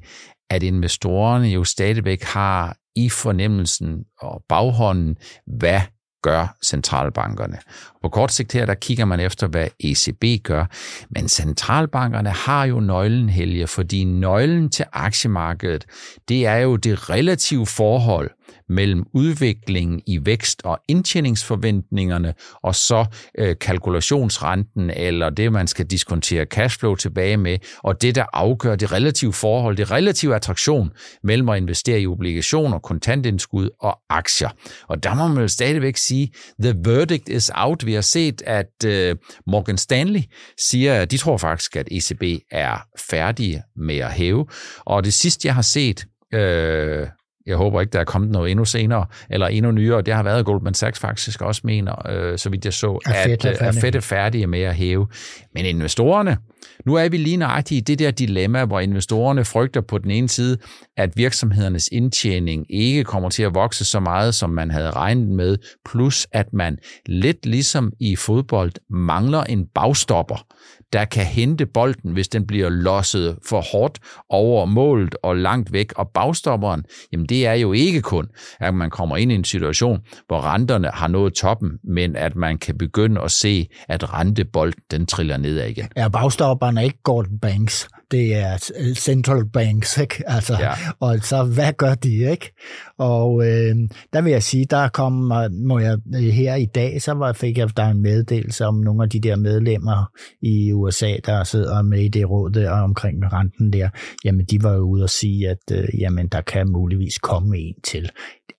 at 0.50 0.64
investorerne 0.64 1.48
jo 1.48 1.64
stadigvæk 1.64 2.24
har 2.24 2.78
i 2.96 3.10
fornemmelsen 3.10 4.04
og 4.22 4.44
baghånden, 4.50 5.18
hvad 5.48 5.82
gør 6.24 6.58
centralbankerne. 6.66 7.58
På 8.02 8.10
kort 8.10 8.32
sigt 8.32 8.54
her, 8.54 8.66
der 8.66 8.74
kigger 8.74 9.06
man 9.06 9.20
efter, 9.20 9.48
hvad 9.48 9.68
ECB 9.80 10.44
gør, 10.44 10.66
men 11.10 11.30
centralbankerne 11.30 12.30
har 12.30 12.66
jo 12.66 12.80
nøglen, 12.80 13.30
Helge, 13.30 13.68
fordi 13.68 14.04
nøglen 14.04 14.70
til 14.70 14.86
aktiemarkedet, 14.94 15.86
det 16.28 16.46
er 16.46 16.56
jo 16.56 16.76
det 16.76 17.10
relative 17.10 17.66
forhold 17.66 18.32
mellem 18.74 19.06
udviklingen 19.14 20.02
i 20.08 20.26
vækst- 20.26 20.62
og 20.64 20.80
indtjeningsforventningerne, 20.88 22.34
og 22.64 22.76
så 22.76 23.06
øh, 23.38 23.56
kalkulationsrenten, 23.62 24.90
eller 24.90 25.30
det, 25.30 25.52
man 25.52 25.68
skal 25.68 25.86
diskontere 25.86 26.46
cashflow 26.46 26.96
tilbage 26.96 27.38
med, 27.38 27.58
og 27.84 28.02
det, 28.02 28.16
der 28.16 28.26
afgør 28.34 28.76
det 28.76 28.92
relative 28.92 29.34
forhold, 29.34 29.78
det 29.78 29.92
relative 29.92 30.36
attraktion 30.36 30.92
mellem 31.24 31.50
at 31.50 31.58
investere 31.58 32.02
i 32.02 32.08
obligationer, 32.08 32.80
kontantindskud 32.80 33.70
og 33.80 34.00
aktier. 34.10 34.50
Og 34.88 35.04
der 35.04 35.14
må 35.14 35.28
man 35.28 35.42
jo 35.42 35.48
stadigvæk 35.48 35.98
sige, 35.98 36.32
the 36.64 36.76
verdict 36.86 37.30
is 37.30 37.52
out. 37.56 37.86
Vi 37.86 37.94
har 37.94 38.02
set, 38.02 38.42
at 38.46 38.86
øh, 38.86 39.16
Morgan 39.48 39.78
Stanley 39.78 40.22
siger, 40.58 41.02
at 41.02 41.12
de 41.12 41.18
tror 41.18 41.38
faktisk, 41.38 41.76
at 41.76 41.88
ECB 41.92 42.24
er 42.52 42.78
færdige 43.10 43.64
med 43.76 43.98
at 43.98 44.12
hæve. 44.12 44.46
Og 44.80 45.04
det 45.04 45.14
sidste, 45.14 45.48
jeg 45.48 45.56
har 45.56 45.62
set, 45.62 46.06
øh, 46.34 47.08
jeg 47.46 47.58
håber 47.58 47.82
ikke, 47.82 47.92
der 47.92 48.00
er 48.00 48.04
kommet 48.04 48.32
noget 48.32 48.52
endnu 48.52 48.66
senere, 48.66 49.06
eller 49.30 49.48
endnu 49.48 49.72
nyere. 49.72 50.02
Det 50.02 50.14
har 50.14 50.24
været, 50.24 50.46
Goldman 50.46 50.74
Sachs 50.74 51.00
faktisk 51.00 51.42
også 51.42 51.62
mener, 51.64 52.08
øh, 52.10 52.38
så 52.38 52.50
vidt 52.50 52.66
jeg 52.66 52.74
så, 52.74 53.00
at, 53.06 53.46
at, 53.46 53.62
at 53.62 53.76
Fed 53.76 53.96
er 53.96 54.00
færdige 54.00 54.48
med 54.48 54.62
at 54.62 54.76
hæve. 54.76 55.08
Men 55.56 55.66
investorerne, 55.66 56.38
nu 56.86 56.96
er 56.96 57.10
vi 57.10 57.18
lige 57.18 57.38
nøjagtigt 57.38 57.90
i 57.90 57.92
det 57.92 58.00
der 58.00 58.12
dilemma, 58.12 58.66
hvor 58.66 58.80
investorerne 58.80 59.46
frygter 59.46 59.82
på 59.82 59.98
den 59.98 60.12
ene 60.12 60.30
side, 60.30 60.58
at 60.98 61.18
virksomhedernes 61.18 61.90
indtjening 61.92 62.66
ikke 62.70 63.04
kommer 63.04 63.30
til 63.30 63.44
at 63.44 63.56
vokse 63.56 63.86
så 63.86 64.00
meget, 64.00 64.36
som 64.36 64.50
man 64.50 64.72
havde 64.72 64.92
regnet 64.92 65.30
med, 65.30 65.58
plus 65.86 66.28
at 66.32 66.54
man 66.54 66.78
lidt 67.06 67.46
ligesom 67.46 67.92
i 68.00 68.16
fodbold 68.16 68.72
mangler 68.90 69.44
en 69.44 69.66
bagstopper, 69.76 70.46
der 70.94 71.06
kan 71.06 71.26
hente 71.26 71.66
bolden, 71.66 72.12
hvis 72.12 72.28
den 72.28 72.48
bliver 72.48 72.70
losset 72.70 73.38
for 73.50 73.62
hårdt 73.62 74.00
over 74.30 74.66
målet 74.66 75.16
og 75.24 75.36
langt 75.36 75.74
væk. 75.74 75.94
Og 75.96 76.10
bagstopperen, 76.10 76.84
jamen 77.12 77.26
det 77.26 77.48
er 77.48 77.54
jo 77.54 77.74
ikke 77.74 78.02
kun, 78.02 78.28
at 78.60 78.74
man 78.74 78.90
kommer 78.90 79.18
ind 79.18 79.32
i 79.32 79.36
en 79.36 79.44
situation, 79.44 80.00
hvor 80.28 80.42
renterne 80.54 80.88
har 80.94 81.08
nået 81.08 81.34
toppen, 81.34 81.72
men 81.84 82.16
at 82.16 82.36
man 82.36 82.58
kan 82.58 82.78
begynde 82.78 83.22
at 83.22 83.32
se, 83.32 83.68
at 83.88 84.14
rentebolden 84.14 84.82
den 84.92 85.06
triller 85.06 85.38
nedad 85.38 85.68
igen. 85.68 85.88
Ja, 85.98 86.08
bagstopperen 86.08 86.78
er 86.78 86.82
ikke 86.82 87.04
Gordon 87.04 87.40
Banks 87.40 87.88
det 88.14 88.36
er 88.36 88.58
central 88.96 89.46
banks, 89.46 89.98
ikke? 89.98 90.24
Altså, 90.26 90.54
ja. 90.60 90.72
og 91.00 91.20
så 91.22 91.44
hvad 91.44 91.74
gør 91.74 91.94
de, 91.94 92.32
ikke? 92.32 92.54
Og 92.98 93.46
øh, 93.48 93.76
der 94.14 94.22
vil 94.22 94.32
jeg 94.32 94.44
sige, 94.44 94.66
der 94.66 94.88
kom, 94.88 95.32
må 95.52 95.80
jeg 95.80 95.98
her 96.34 96.56
i 96.56 96.66
dag, 96.66 97.02
så 97.02 97.14
var, 97.14 97.34
fik 97.34 97.58
jeg 97.58 97.78
der 97.78 97.86
en 97.86 98.02
meddelelse 98.02 98.66
om 98.66 98.76
nogle 98.76 99.04
af 99.04 99.10
de 99.10 99.20
der 99.20 99.36
medlemmer 99.36 100.12
i 100.42 100.74
USA, 100.74 101.16
der 101.26 101.44
sidder 101.44 101.82
med 101.82 102.00
i 102.00 102.08
det 102.08 102.30
råd 102.30 102.52
der 102.52 102.72
omkring 102.72 103.34
renten 103.34 103.74
der, 103.74 103.90
jamen 104.26 104.46
de 104.46 104.64
var 104.64 104.74
jo 104.74 104.82
ude 104.82 105.04
og 105.04 105.10
sige, 105.10 105.50
at 105.50 105.72
øh, 105.72 105.88
jamen 106.00 106.28
der 106.28 106.42
kan 106.42 106.72
muligvis 106.72 107.18
komme 107.18 107.58
en 107.58 107.76
til. 107.84 108.10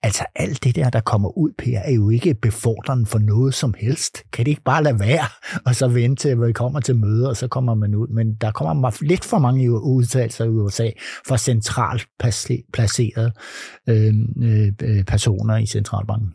Altså 0.03 0.25
alt 0.35 0.65
det 0.65 0.77
der, 0.77 0.91
der 0.91 1.01
kommer 1.01 1.39
ud, 1.39 1.51
Per, 1.59 1.79
er 1.79 1.93
jo 1.93 2.11
ikke 2.11 2.35
befordrende 2.35 3.07
for 3.07 3.19
noget 3.19 3.55
som 3.55 3.75
helst. 3.79 4.23
Kan 4.33 4.45
det 4.45 4.51
ikke 4.51 4.63
bare 4.63 4.83
lade 4.83 5.01
være, 5.01 5.25
og 5.67 5.75
så 5.75 5.89
vente 5.89 6.23
til, 6.23 6.35
hvor 6.35 6.47
vi 6.47 6.53
kommer 6.53 6.81
til 6.81 6.97
møde, 6.97 7.29
og 7.29 7.37
så 7.37 7.49
kommer 7.49 7.75
man 7.75 7.95
ud. 7.95 8.09
Men 8.09 8.35
der 8.35 8.51
kommer 8.51 9.05
lidt 9.05 9.25
for 9.25 9.39
mange 9.39 9.71
udtalelser 9.71 10.45
i 10.45 10.49
USA 10.49 10.91
for 11.29 11.37
centralt 11.37 12.07
placerede 12.73 13.33
øhm, 13.89 14.43
øh, 14.43 14.73
øh, 14.83 15.05
personer 15.05 15.57
i 15.57 15.67
centralbanken. 15.67 16.35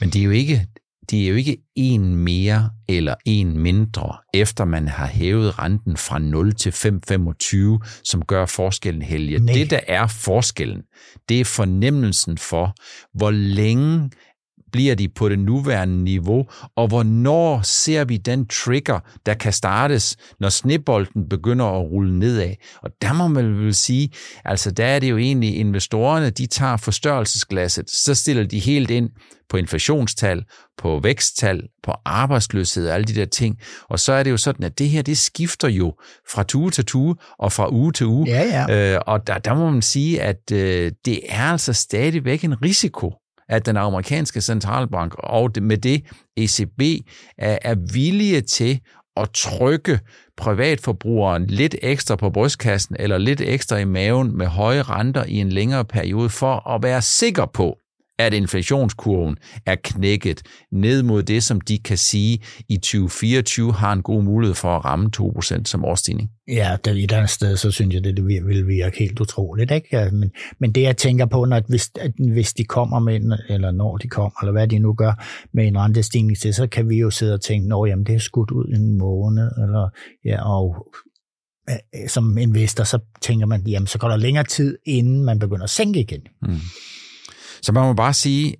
Men 0.00 0.08
det 0.08 0.20
er 0.20 0.24
jo 0.24 0.30
ikke 0.30 0.66
det 1.10 1.24
er 1.24 1.28
jo 1.28 1.34
ikke 1.34 1.56
en 1.76 2.16
mere 2.16 2.70
eller 2.88 3.14
en 3.24 3.58
mindre, 3.58 4.16
efter 4.34 4.64
man 4.64 4.88
har 4.88 5.06
hævet 5.06 5.58
renten 5.58 5.96
fra 5.96 6.18
0 6.18 6.54
til 6.54 6.70
5,25, 6.70 8.02
som 8.04 8.24
gør 8.24 8.46
forskellen 8.46 9.02
helge. 9.02 9.38
Nej. 9.38 9.54
Det, 9.54 9.70
der 9.70 9.80
er 9.88 10.06
forskellen, 10.06 10.82
det 11.28 11.40
er 11.40 11.44
fornemmelsen 11.44 12.38
for, 12.38 12.74
hvor 13.14 13.30
længe 13.30 14.10
bliver 14.74 14.94
de 14.94 15.08
på 15.08 15.28
det 15.28 15.38
nuværende 15.38 16.04
niveau, 16.04 16.46
og 16.76 16.88
hvornår 16.88 17.62
ser 17.62 18.04
vi 18.04 18.16
den 18.16 18.46
trigger, 18.46 19.00
der 19.26 19.34
kan 19.34 19.52
startes, 19.52 20.16
når 20.40 20.48
snebolden 20.48 21.28
begynder 21.28 21.64
at 21.64 21.90
rulle 21.90 22.18
nedad. 22.18 22.54
Og 22.82 22.90
der 23.02 23.12
må 23.12 23.28
man 23.28 23.58
vel 23.58 23.74
sige, 23.74 24.10
altså 24.44 24.70
der 24.70 24.86
er 24.86 24.98
det 24.98 25.10
jo 25.10 25.16
egentlig 25.16 25.56
investorerne, 25.56 26.30
de 26.30 26.46
tager 26.46 26.76
forstørrelsesglasset, 26.76 27.90
så 27.90 28.14
stiller 28.14 28.44
de 28.44 28.58
helt 28.58 28.90
ind 28.90 29.10
på 29.48 29.56
inflationstal, 29.56 30.44
på 30.78 31.00
væksttal, 31.02 31.62
på 31.82 31.92
arbejdsløshed 32.04 32.88
og 32.88 32.94
alle 32.94 33.04
de 33.04 33.14
der 33.14 33.24
ting. 33.24 33.58
Og 33.88 34.00
så 34.00 34.12
er 34.12 34.22
det 34.22 34.30
jo 34.30 34.36
sådan, 34.36 34.64
at 34.64 34.78
det 34.78 34.88
her, 34.88 35.02
det 35.02 35.18
skifter 35.18 35.68
jo 35.68 35.94
fra 36.30 36.42
tue 36.42 36.70
til 36.70 36.84
tue 36.84 37.16
og 37.38 37.52
fra 37.52 37.72
uge 37.72 37.92
til 37.92 38.06
uge. 38.06 38.28
Ja, 38.28 38.66
ja. 38.68 38.94
Øh, 38.94 39.00
og 39.06 39.26
der, 39.26 39.38
der 39.38 39.54
må 39.54 39.70
man 39.70 39.82
sige, 39.82 40.22
at 40.22 40.52
øh, 40.52 40.92
det 41.04 41.20
er 41.28 41.42
altså 41.52 41.72
stadigvæk 41.72 42.44
en 42.44 42.62
risiko 42.62 43.12
at 43.48 43.66
den 43.66 43.76
amerikanske 43.76 44.40
centralbank 44.40 45.14
og 45.18 45.50
med 45.62 45.78
det 45.78 46.02
ECB 46.36 47.06
er, 47.38 47.58
er 47.62 47.74
villige 47.92 48.40
til 48.40 48.80
at 49.16 49.30
trykke 49.34 50.00
privatforbrugeren 50.36 51.46
lidt 51.46 51.74
ekstra 51.82 52.16
på 52.16 52.30
brystkassen 52.30 52.96
eller 52.98 53.18
lidt 53.18 53.40
ekstra 53.40 53.76
i 53.76 53.84
maven 53.84 54.38
med 54.38 54.46
høje 54.46 54.82
renter 54.82 55.24
i 55.24 55.34
en 55.34 55.48
længere 55.48 55.84
periode 55.84 56.28
for 56.28 56.68
at 56.70 56.82
være 56.82 57.02
sikker 57.02 57.46
på, 57.46 57.78
at 58.18 58.34
inflationskurven 58.34 59.36
er 59.66 59.76
knækket 59.84 60.42
ned 60.72 61.02
mod 61.02 61.22
det, 61.22 61.42
som 61.42 61.60
de 61.60 61.78
kan 61.78 61.98
sige 61.98 62.38
i 62.68 62.76
2024 62.76 63.72
har 63.72 63.92
en 63.92 64.02
god 64.02 64.22
mulighed 64.22 64.54
for 64.54 64.76
at 64.76 64.84
ramme 64.84 65.10
2% 65.16 65.64
som 65.64 65.84
årstigning. 65.84 66.30
Ja, 66.48 66.76
det, 66.84 67.04
et 67.04 67.12
andet 67.12 67.30
sted, 67.30 67.56
så 67.56 67.70
synes 67.70 67.94
jeg, 67.94 68.04
det, 68.04 68.16
det 68.16 68.26
vil 68.26 68.66
virke 68.66 68.98
helt 68.98 69.20
utroligt. 69.20 69.70
Ikke? 69.70 70.10
Men, 70.12 70.30
men 70.60 70.72
det 70.72 70.82
jeg 70.82 70.96
tænker 70.96 71.26
på, 71.26 71.44
når, 71.44 71.56
at 71.56 71.64
hvis, 71.68 71.90
at 72.00 72.12
hvis 72.32 72.52
de 72.52 72.64
kommer 72.64 72.98
med, 72.98 73.16
en, 73.16 73.32
eller 73.48 73.70
når 73.70 73.96
de 73.96 74.08
kommer, 74.08 74.42
eller 74.42 74.52
hvad 74.52 74.68
de 74.68 74.78
nu 74.78 74.92
gør, 74.92 75.24
med 75.52 75.66
en 75.66 75.78
rentestigning 75.78 76.38
til, 76.38 76.54
så 76.54 76.66
kan 76.66 76.88
vi 76.88 76.96
jo 76.96 77.10
sidde 77.10 77.34
og 77.34 77.40
tænke, 77.40 77.74
at 77.74 77.88
jamen, 77.88 78.06
det 78.06 78.14
er 78.14 78.18
skudt 78.18 78.50
ud 78.50 78.64
en 78.64 78.98
måned, 78.98 79.50
eller, 79.62 79.88
ja, 80.24 80.48
og 80.48 80.86
som 82.08 82.38
investor, 82.38 82.84
så 82.84 82.98
tænker 83.20 83.46
man, 83.46 83.66
jamen, 83.66 83.86
så 83.86 83.98
går 83.98 84.08
der 84.08 84.16
længere 84.16 84.44
tid, 84.44 84.78
inden 84.86 85.24
man 85.24 85.38
begynder 85.38 85.64
at 85.64 85.70
sænke 85.70 86.00
igen. 86.00 86.20
Mm. 86.42 86.54
Så 87.64 87.72
man 87.72 87.82
må 87.82 87.92
bare 87.92 88.14
sige, 88.14 88.56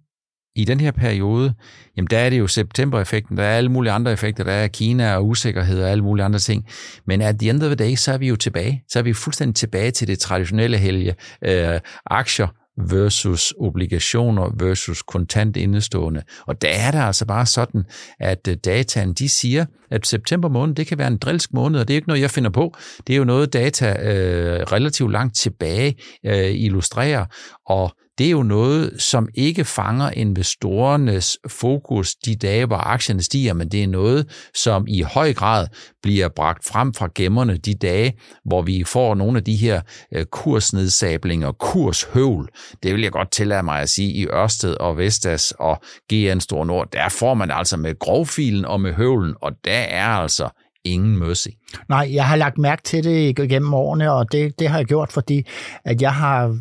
i 0.57 0.65
den 0.65 0.81
her 0.81 0.91
periode, 0.91 1.55
jamen 1.97 2.09
der 2.11 2.19
er 2.19 2.31
det 2.31 2.39
jo 2.39 2.47
september-effekten, 2.47 3.37
der 3.37 3.43
er 3.43 3.57
alle 3.57 3.71
mulige 3.71 3.93
andre 3.93 4.13
effekter, 4.13 4.45
der 4.45 4.53
er 4.53 4.69
Kina 4.69 5.17
og 5.17 5.27
usikkerhed 5.27 5.83
og 5.83 5.91
alle 5.91 6.05
mulige 6.05 6.25
andre 6.25 6.39
ting. 6.39 6.67
Men 7.07 7.21
at 7.21 7.39
the 7.39 7.51
end 7.51 7.63
of 7.63 7.77
the 7.77 7.89
day, 7.89 7.95
så 7.95 8.13
er 8.13 8.19
vi 8.19 8.29
jo 8.29 8.37
tilbage. 8.37 8.83
Så 8.89 8.99
er 8.99 9.03
vi 9.03 9.13
fuldstændig 9.13 9.55
tilbage 9.55 9.91
til 9.91 10.09
det 10.09 10.19
traditionelle 10.19 10.79
helge. 10.79 11.15
Øh, 11.45 11.81
aktier 12.07 12.47
versus 12.91 13.55
obligationer 13.61 14.51
versus 14.65 15.03
kontant 15.03 15.57
indestående. 15.57 16.23
Og 16.47 16.63
der 16.63 16.69
er 16.69 16.91
det 16.91 16.99
altså 16.99 17.27
bare 17.27 17.47
sådan, 17.47 17.85
at 18.21 18.49
øh, 18.49 18.57
dataen 18.65 19.13
de 19.13 19.29
siger, 19.29 19.65
at 19.91 20.07
september 20.07 20.49
måned, 20.49 20.75
det 20.75 20.87
kan 20.87 20.99
være 20.99 21.09
en 21.09 21.17
drilsk 21.17 21.53
måned, 21.53 21.81
og 21.81 21.89
det 21.89 21.95
er 21.95 21.97
ikke 21.97 22.09
noget, 22.09 22.21
jeg 22.21 22.31
finder 22.31 22.51
på. 22.51 22.75
Det 23.07 23.13
er 23.13 23.17
jo 23.17 23.25
noget, 23.25 23.53
data 23.53 24.13
øh, 24.13 24.61
relativt 24.61 25.13
langt 25.13 25.37
tilbage 25.37 25.95
øh, 26.27 26.51
illustrerer, 26.55 27.25
og 27.67 27.93
det 28.19 28.27
er 28.27 28.31
jo 28.31 28.43
noget, 28.43 29.03
som 29.03 29.29
ikke 29.35 29.65
fanger 29.65 30.11
investorernes 30.11 31.39
fokus 31.49 32.15
de 32.15 32.37
dage, 32.37 32.67
hvor 32.67 32.77
aktierne 32.77 33.23
stiger, 33.23 33.55
men 33.55 33.69
det 33.69 33.83
er 33.83 33.87
noget, 33.87 34.49
som 34.55 34.85
i 34.89 35.03
høj 35.03 35.33
grad 35.33 35.67
bliver 36.03 36.29
bragt 36.29 36.69
frem 36.69 36.95
fra 36.95 37.09
gemmerne 37.15 37.57
de 37.57 37.75
dage, 37.75 38.19
hvor 38.45 38.63
vi 38.63 38.85
får 38.85 39.15
nogle 39.15 39.39
af 39.39 39.45
de 39.45 39.57
her 39.57 39.81
øh, 40.15 40.25
kursnedsablinger, 40.25 41.53
kurshøvl. 41.53 42.49
Det 42.83 42.93
vil 42.93 43.03
jeg 43.03 43.13
godt 43.13 43.31
tillade 43.31 43.63
mig 43.63 43.81
at 43.81 43.89
sige 43.89 44.13
i 44.13 44.27
Ørsted 44.27 44.75
og 44.75 44.99
Vestas 44.99 45.53
og 45.59 45.83
GN 46.13 46.41
Stor 46.41 46.65
Nord. 46.65 46.89
Der 46.93 47.09
får 47.09 47.35
man 47.35 47.51
altså 47.51 47.77
med 47.77 47.99
grovfilen 47.99 48.65
og 48.65 48.81
med 48.81 48.93
høvlen, 48.93 49.35
og 49.43 49.53
der 49.65 49.73
er 49.73 50.07
altså 50.07 50.49
ingen 50.85 51.19
mercy. 51.19 51.49
Nej, 51.89 52.11
jeg 52.13 52.27
har 52.27 52.37
lagt 52.37 52.59
mærke 52.59 52.83
til 52.83 53.05
det 53.05 53.37
gennem 53.49 53.75
årene, 53.75 54.13
og 54.13 54.33
det, 54.33 54.59
det 54.59 54.69
har 54.69 54.77
jeg 54.77 54.87
gjort, 54.87 55.13
fordi 55.13 55.47
at 55.85 56.03
jeg 56.03 56.15
har 56.15 56.59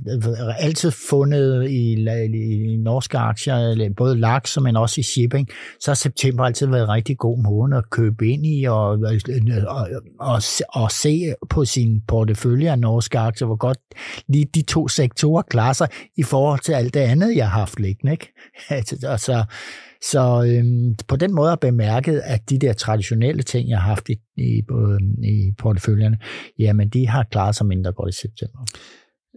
altid 0.60 0.92
fundet 0.92 1.70
i, 1.70 1.94
i 2.72 2.78
norske 2.78 3.18
aktier, 3.18 3.90
både 3.98 4.20
laks, 4.20 4.58
men 4.62 4.78
også 4.78 5.00
i 5.00 5.04
shipping, 5.04 5.48
så 5.80 5.92
har 5.92 5.96
september 5.96 6.44
altid 6.44 6.68
været 6.68 6.84
en 6.84 6.90
rigtig 6.90 7.18
god 7.18 7.44
måned 7.44 7.78
at 7.78 7.90
købe 7.90 8.28
ind 8.28 8.46
i 8.46 8.64
og, 8.64 8.88
og, 9.68 9.90
og, 10.20 10.42
og 10.70 10.92
se 10.92 11.34
på 11.50 11.66
sin 11.66 12.02
portefølje 12.08 12.72
af 12.72 12.80
norske 12.80 13.20
aktier, 13.20 13.46
hvor 13.46 13.56
godt 13.56 13.78
lige 14.28 14.46
de 14.56 14.62
to 14.62 14.88
sektorer 14.88 15.42
klarer 15.42 15.74
sig 15.74 15.88
i 16.18 16.24
forhold 16.24 16.60
til 16.60 16.74
alt 16.74 16.94
det 16.94 17.00
andet, 17.00 17.36
jeg 17.36 17.50
har 17.50 17.60
haft 17.60 17.80
liggende. 17.80 18.12
Ikke? 18.12 18.34
altså, 18.70 19.08
altså 19.08 19.44
så 20.12 20.46
øhm, 20.48 20.96
på 21.08 21.16
den 21.16 21.34
måde 21.34 21.48
har 21.48 21.58
jeg 21.62 21.72
bemærket, 21.72 22.22
at 22.24 22.50
de 22.50 22.60
der 22.60 22.74
traditionelle 22.74 23.44
ting, 23.44 23.70
jeg 23.70 23.80
har 23.80 23.88
haft 23.88 24.10
i, 24.10 24.16
i, 24.38 24.64
øhm, 24.72 25.24
i 25.24 25.52
porteføljerne, 25.58 26.18
jamen 26.60 26.90
de 26.90 27.08
har 27.08 27.24
klaret 27.32 27.56
sig 27.56 27.66
mindre 27.66 27.92
godt 27.92 28.16
i 28.16 28.20
september. 28.20 28.60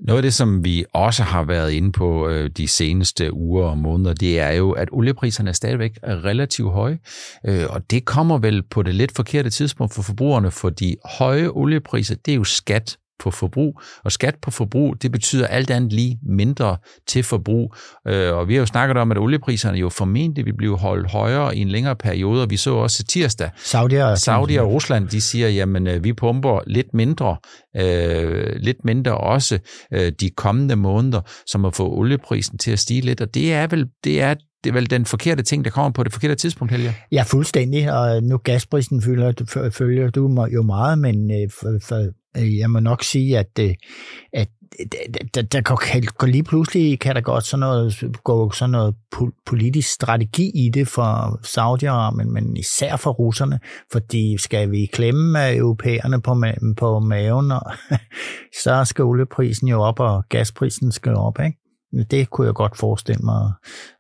Noget 0.07 0.18
af 0.18 0.22
det, 0.22 0.35
som 0.35 0.64
vi 0.64 0.85
også 0.92 1.22
har 1.22 1.44
været 1.44 1.72
inde 1.72 1.92
på 1.92 2.29
øh, 2.29 2.50
de 2.57 2.68
seneste 2.68 3.33
uger 3.33 3.64
og 3.64 3.79
måneder, 3.79 4.14
det 4.14 4.40
er 4.40 4.50
jo, 4.50 4.70
at 4.70 4.88
oliepriserne 4.92 5.48
er 5.48 5.52
stadigvæk 5.52 5.98
relativt 6.02 6.72
høje, 6.72 6.98
øh, 7.46 7.64
og 7.68 7.90
det 7.90 8.05
kommer 8.05 8.38
vel 8.38 8.62
på 8.62 8.83
det 8.83 8.94
lidt 8.94 9.12
forkerte 9.12 9.50
tidspunkt 9.50 9.94
for 9.94 10.02
forbrugerne, 10.02 10.50
fordi 10.50 10.96
høje 11.18 11.48
oliepriser, 11.48 12.14
det 12.14 12.33
er 12.33 12.37
jo 12.37 12.44
skat 12.44 12.96
på 13.18 13.31
forbrug, 13.31 13.81
og 14.05 14.12
skat 14.12 14.35
på 14.42 14.50
forbrug, 14.50 15.02
det 15.02 15.12
betyder 15.12 15.46
alt 15.46 15.70
andet 15.70 15.92
lige 15.92 16.18
mindre 16.22 16.76
til 17.07 17.22
forbrug. 17.22 17.74
Øh, 18.09 18.35
og 18.35 18.48
vi 18.48 18.55
har 18.55 18.61
jo 18.61 18.66
snakket 18.66 18.96
om, 18.96 19.11
at 19.11 19.18
oliepriserne 19.18 19.79
jo 19.79 19.88
formentlig 19.88 20.44
vil 20.44 20.57
blive 20.57 20.79
holdt 20.79 21.11
højere 21.11 21.57
i 21.57 21.61
en 21.61 21.68
længere 21.68 21.96
periode, 21.96 22.42
og 22.42 22.50
vi 22.50 22.57
så 22.57 22.74
også 22.74 23.05
tirsdag, 23.05 23.50
Saudi 23.57 23.96
og, 23.96 24.18
Saudi 24.18 24.57
og 24.57 24.72
Rusland, 24.72 25.09
de 25.09 25.20
siger, 25.20 25.48
jamen 25.48 25.87
øh, 25.87 26.05
vi 26.05 26.12
pumper 26.12 26.61
lidt 26.66 26.94
mindre, 26.94 27.37
øh, 27.76 28.57
lidt 28.57 28.85
mindre 28.85 29.18
også 29.18 29.59
øh, 29.92 30.12
de 30.20 30.31
kommende 30.31 30.76
måneder, 30.76 31.20
som 31.46 31.64
at 31.64 31.74
få 31.74 31.88
olieprisen 31.88 32.59
til 32.59 32.70
at 32.70 32.79
stige 32.79 33.00
lidt, 33.00 33.20
og 33.20 33.35
det 33.35 33.52
er 33.52 33.66
vel, 33.66 33.87
det 34.05 34.22
er 34.22 34.35
det 34.64 34.70
er 34.70 34.74
vel 34.74 34.90
den 34.90 35.07
forkerte 35.07 35.42
ting, 35.42 35.64
der 35.64 35.70
kommer 35.70 35.90
på 35.90 36.02
det 36.02 36.12
forkerte 36.12 36.35
tidspunkt, 36.35 36.72
Helge? 36.72 36.94
Ja, 37.12 37.22
fuldstændig, 37.22 37.92
og 37.92 38.22
nu 38.22 38.37
gasprisen 38.37 39.02
følger, 39.02 39.70
følger 39.70 40.11
du 40.11 40.46
jo 40.52 40.62
meget, 40.62 40.98
men 40.98 41.31
for, 41.61 41.79
for 41.88 41.96
Øh, 41.96 42.12
Øh, 42.38 42.59
jeg 42.59 42.70
må 42.70 42.81
nok 42.81 43.03
sige, 43.03 43.38
at, 43.38 43.59
øh, 43.61 43.75
at 44.33 44.49
øh, 44.81 44.87
der, 45.35 45.42
der 45.42 45.61
går 45.61 46.27
lige 46.27 46.44
pludselig 46.44 47.01
kan 47.01 47.14
der 47.14 47.20
godt 47.20 47.44
sådan 47.44 47.61
noget, 47.61 48.05
gå 48.25 48.51
sådan 48.51 48.70
noget 48.70 48.94
politisk 49.46 49.90
strategi 49.90 50.51
i 50.55 50.70
det 50.70 50.88
for 50.88 51.40
Saudi-Arabien, 51.46 52.31
men 52.33 52.57
især 52.57 52.96
for 52.96 53.11
russerne, 53.11 53.61
fordi 53.92 54.38
skal 54.38 54.70
vi 54.70 54.87
klemme 54.87 55.57
europæerne 55.57 56.22
på, 56.22 56.42
på 56.77 56.99
maven, 56.99 57.53
og, 57.53 57.72
så 58.64 58.85
skal 58.85 59.05
olieprisen 59.05 59.68
jo 59.68 59.83
op, 59.83 60.01
og 60.01 60.25
gasprisen 60.29 60.92
skal 60.92 61.14
op, 61.14 61.40
ikke? 61.40 61.59
Det 62.11 62.31
kunne 62.31 62.46
jeg 62.46 62.55
godt 62.55 62.77
forestille 62.77 63.22
mig. 63.25 63.53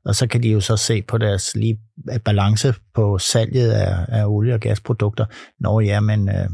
Og 0.04 0.14
så 0.14 0.26
kan 0.26 0.42
de 0.42 0.48
jo 0.48 0.60
så 0.60 0.76
se 0.76 1.02
på 1.02 1.18
deres 1.18 1.56
lige 1.56 1.78
balance 2.24 2.74
på 2.94 3.18
salget 3.18 3.70
af, 3.70 4.04
af 4.08 4.26
olie- 4.26 4.54
og 4.54 4.60
gasprodukter. 4.60 5.24
Nå 5.60 5.80
ja, 5.80 6.00
men 6.00 6.28
øh, 6.28 6.48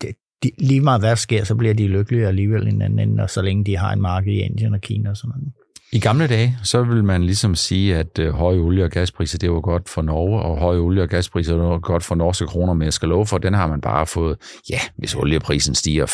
det, 0.00 0.16
de, 0.42 0.50
lige 0.58 0.80
meget 0.80 1.00
hvad 1.00 1.16
sker, 1.16 1.44
så 1.44 1.54
bliver 1.54 1.74
de 1.74 1.88
lykkelige 1.88 2.26
alligevel 2.26 2.68
en 2.68 2.82
anden 2.82 2.98
ende, 2.98 3.22
og 3.22 3.30
så 3.30 3.42
længe 3.42 3.64
de 3.64 3.76
har 3.76 3.92
en 3.92 4.00
marked 4.00 4.32
i 4.32 4.40
Indien 4.40 4.74
og 4.74 4.80
Kina 4.80 5.10
og 5.10 5.16
sådan 5.16 5.32
noget. 5.36 5.52
I 5.92 5.98
gamle 5.98 6.26
dage, 6.26 6.58
så 6.62 6.82
vil 6.82 7.04
man 7.04 7.24
ligesom 7.24 7.54
sige, 7.54 7.96
at 7.96 8.18
øh, 8.18 8.34
høje 8.34 8.58
olie- 8.58 8.84
og 8.84 8.90
gaspriser, 8.90 9.38
det 9.38 9.50
var 9.50 9.60
godt 9.60 9.88
for 9.88 10.02
Norge, 10.02 10.42
og 10.42 10.58
høje 10.58 10.78
olie- 10.78 11.02
og 11.02 11.08
gaspriser, 11.08 11.54
det 11.54 11.62
var 11.62 11.78
godt 11.78 12.04
for 12.04 12.14
norske 12.14 12.46
kroner, 12.46 12.74
men 12.74 12.84
jeg 12.84 12.92
skal 12.92 13.08
love 13.08 13.26
for, 13.26 13.38
den 13.38 13.54
har 13.54 13.66
man 13.66 13.80
bare 13.80 14.06
fået, 14.06 14.36
ja, 14.70 14.78
hvis 14.96 15.14
olieprisen 15.14 15.74
stiger 15.74 16.06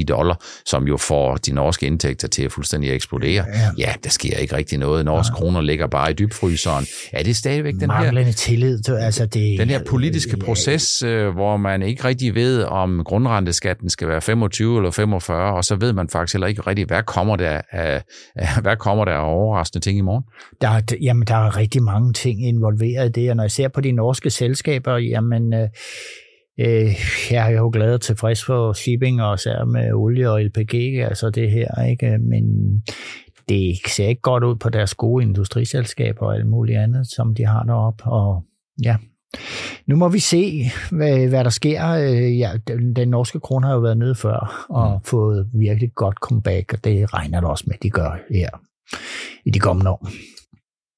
5-10 0.00 0.04
dollar, 0.04 0.44
som 0.66 0.88
jo 0.88 0.96
får 0.96 1.36
de 1.36 1.52
norske 1.52 1.86
indtægter 1.86 2.28
til 2.28 2.42
at 2.42 2.52
fuldstændig 2.52 2.90
eksplodere, 2.90 3.44
ja, 3.54 3.70
ja 3.78 3.94
der 4.04 4.10
sker 4.10 4.36
ikke 4.36 4.56
rigtig 4.56 4.78
noget. 4.78 5.04
Norske 5.04 5.32
ja. 5.32 5.38
kroner 5.38 5.60
ligger 5.60 5.86
bare 5.86 6.10
i 6.10 6.14
dybfryseren. 6.14 6.86
Er 7.12 7.22
det 7.22 7.36
stadigvæk 7.36 7.74
den 7.74 7.86
Manglende 7.86 8.22
her... 8.24 8.32
tillid, 8.32 8.88
altså 8.88 9.26
det... 9.26 9.58
Den 9.58 9.68
her 9.68 9.84
politiske 9.84 10.36
proces, 10.36 11.02
øh, 11.02 11.28
hvor 11.28 11.56
man 11.56 11.82
ikke 11.82 12.04
rigtig 12.04 12.34
ved, 12.34 12.62
om 12.62 13.04
grundrenteskatten 13.04 13.90
skal 13.90 14.08
være 14.08 14.20
25 14.20 14.76
eller 14.76 14.90
45, 14.90 15.54
og 15.54 15.64
så 15.64 15.76
ved 15.76 15.92
man 15.92 16.08
faktisk 16.08 16.34
heller 16.34 16.46
ikke 16.46 16.60
rigtig, 16.60 16.86
hvad 16.86 17.02
kommer 17.02 17.36
der 17.36 17.60
af, 17.70 18.02
hvad 18.62 18.76
kommer 18.76 19.04
der 19.04 19.19
overraskende 19.22 19.84
ting 19.84 19.98
i 19.98 20.00
morgen? 20.00 20.24
Der, 20.60 20.96
jamen, 21.02 21.26
der 21.26 21.34
er 21.34 21.56
rigtig 21.56 21.82
mange 21.82 22.12
ting 22.12 22.48
involveret 22.48 23.08
i 23.08 23.20
det, 23.20 23.30
og 23.30 23.36
når 23.36 23.44
jeg 23.44 23.50
ser 23.50 23.68
på 23.68 23.80
de 23.80 23.92
norske 23.92 24.30
selskaber, 24.30 24.96
jamen, 24.96 25.54
øh, 25.54 25.68
øh, 26.60 26.94
jeg 27.30 27.52
er 27.52 27.58
jo 27.58 27.70
glad 27.72 27.94
og 27.94 28.00
tilfreds 28.00 28.44
for 28.44 28.72
shipping, 28.72 29.22
og 29.22 29.34
især 29.34 29.64
med 29.64 29.92
olie 29.92 30.30
og 30.30 30.42
LPG, 30.42 30.74
altså 31.08 31.30
det 31.30 31.50
her, 31.50 31.84
ikke? 31.84 32.18
Men 32.18 32.44
det 33.48 33.78
ser 33.86 34.08
ikke 34.08 34.22
godt 34.22 34.44
ud 34.44 34.56
på 34.56 34.68
deres 34.68 34.94
gode 34.94 35.24
industriselskaber 35.24 36.26
og 36.26 36.34
alt 36.34 36.46
muligt 36.46 36.78
andet, 36.78 37.06
som 37.10 37.34
de 37.34 37.46
har 37.46 37.62
deroppe. 37.62 38.04
Og 38.04 38.44
ja, 38.84 38.96
nu 39.86 39.96
må 39.96 40.08
vi 40.08 40.18
se, 40.18 40.64
hvad, 40.90 41.28
hvad 41.28 41.44
der 41.44 41.50
sker. 41.50 41.88
Øh, 41.88 42.38
ja, 42.38 42.52
den, 42.68 42.96
den 42.96 43.08
norske 43.08 43.40
krone 43.40 43.66
har 43.66 43.74
jo 43.74 43.80
været 43.80 43.98
nede 43.98 44.14
før 44.14 44.66
og 44.68 44.94
mm. 44.94 45.04
fået 45.04 45.50
virkelig 45.54 45.94
godt 45.94 46.16
comeback, 46.16 46.72
og 46.72 46.84
det 46.84 47.14
regner 47.14 47.40
der 47.40 47.48
også 47.48 47.64
med, 47.66 47.74
at 47.74 47.82
de 47.82 47.90
gør 47.90 48.18
her 48.30 48.48
i 49.44 49.50
de 49.50 49.58
kommende 49.58 49.90
år. 49.90 50.08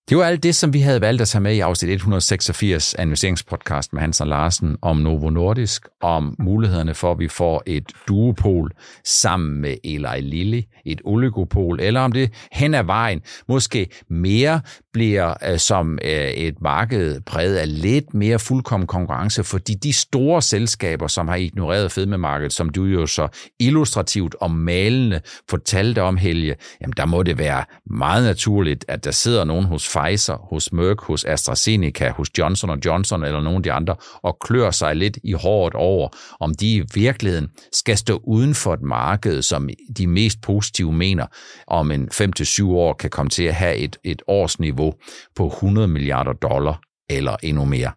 Det 0.08 0.16
var 0.18 0.24
alt 0.24 0.42
det, 0.42 0.54
som 0.54 0.72
vi 0.72 0.80
havde 0.80 1.00
valgt 1.00 1.22
at 1.22 1.28
tage 1.28 1.42
med 1.42 1.54
i 1.54 1.60
afsnit 1.60 1.90
186 1.90 2.94
af 2.94 3.02
investeringspodcast 3.02 3.92
med 3.92 4.00
Hansen 4.00 4.28
Larsen 4.28 4.76
om 4.82 4.96
Novo 4.96 5.30
Nordisk, 5.30 5.88
om 6.00 6.36
mulighederne 6.38 6.94
for, 6.94 7.12
at 7.12 7.18
vi 7.18 7.28
får 7.28 7.62
et 7.66 7.92
duopol 8.08 8.70
sammen 9.04 9.60
med 9.60 9.76
Eli 9.84 10.20
Lilly, 10.20 10.62
et 10.84 11.00
oligopol, 11.04 11.80
eller 11.80 12.00
om 12.00 12.12
det 12.12 12.30
hen 12.52 12.74
ad 12.74 12.84
vejen 12.84 13.20
måske 13.48 13.88
mere 14.10 14.60
bliver 14.92 15.34
øh, 15.50 15.58
som 15.58 15.98
øh, 16.04 16.10
et 16.30 16.60
marked 16.60 17.20
præget 17.20 17.56
af 17.56 17.82
lidt 17.82 18.14
mere 18.14 18.38
fuldkommen 18.38 18.86
konkurrence, 18.86 19.44
fordi 19.44 19.74
de 19.74 19.92
store 19.92 20.42
selskaber, 20.42 21.06
som 21.06 21.28
har 21.28 21.36
ignoreret 21.36 21.92
fedmemarkedet, 21.92 22.52
som 22.52 22.68
du 22.68 22.84
jo 22.84 23.06
så 23.06 23.28
illustrativt 23.60 24.34
og 24.40 24.50
malende 24.50 25.20
fortalte 25.50 26.02
om, 26.02 26.16
Helge, 26.16 26.56
jamen 26.80 26.94
der 26.96 27.06
må 27.06 27.22
det 27.22 27.38
være 27.38 27.64
meget 27.86 28.24
naturligt, 28.24 28.84
at 28.88 29.04
der 29.04 29.10
sidder 29.10 29.44
nogen 29.44 29.64
hos 29.64 29.91
Pfizer, 29.92 30.36
hos 30.50 30.72
Merck, 30.72 31.00
hos 31.02 31.24
AstraZeneca, 31.24 32.10
hos 32.10 32.28
Johnson 32.38 32.80
Johnson 32.84 33.24
eller 33.24 33.40
nogen 33.40 33.56
af 33.56 33.62
de 33.62 33.72
andre, 33.72 33.96
og 34.22 34.38
klør 34.40 34.70
sig 34.70 34.96
lidt 34.96 35.18
i 35.24 35.32
hårdt 35.32 35.74
over, 35.74 36.08
om 36.40 36.54
de 36.54 36.74
i 36.74 36.82
virkeligheden 36.94 37.50
skal 37.72 37.96
stå 37.96 38.20
uden 38.24 38.54
for 38.54 38.74
et 38.74 38.82
marked, 38.82 39.42
som 39.42 39.68
de 39.98 40.06
mest 40.06 40.40
positive 40.40 40.92
mener, 40.92 41.26
om 41.66 41.90
en 41.90 42.08
5-7 42.12 42.64
år 42.64 42.92
kan 42.92 43.10
komme 43.10 43.30
til 43.30 43.44
at 43.44 43.54
have 43.54 43.76
et, 43.76 43.96
et 44.04 44.22
årsniveau 44.26 44.92
på 45.36 45.46
100 45.46 45.88
milliarder 45.88 46.32
dollar 46.32 46.80
eller 47.10 47.36
endnu 47.42 47.64
mere. 47.64 47.92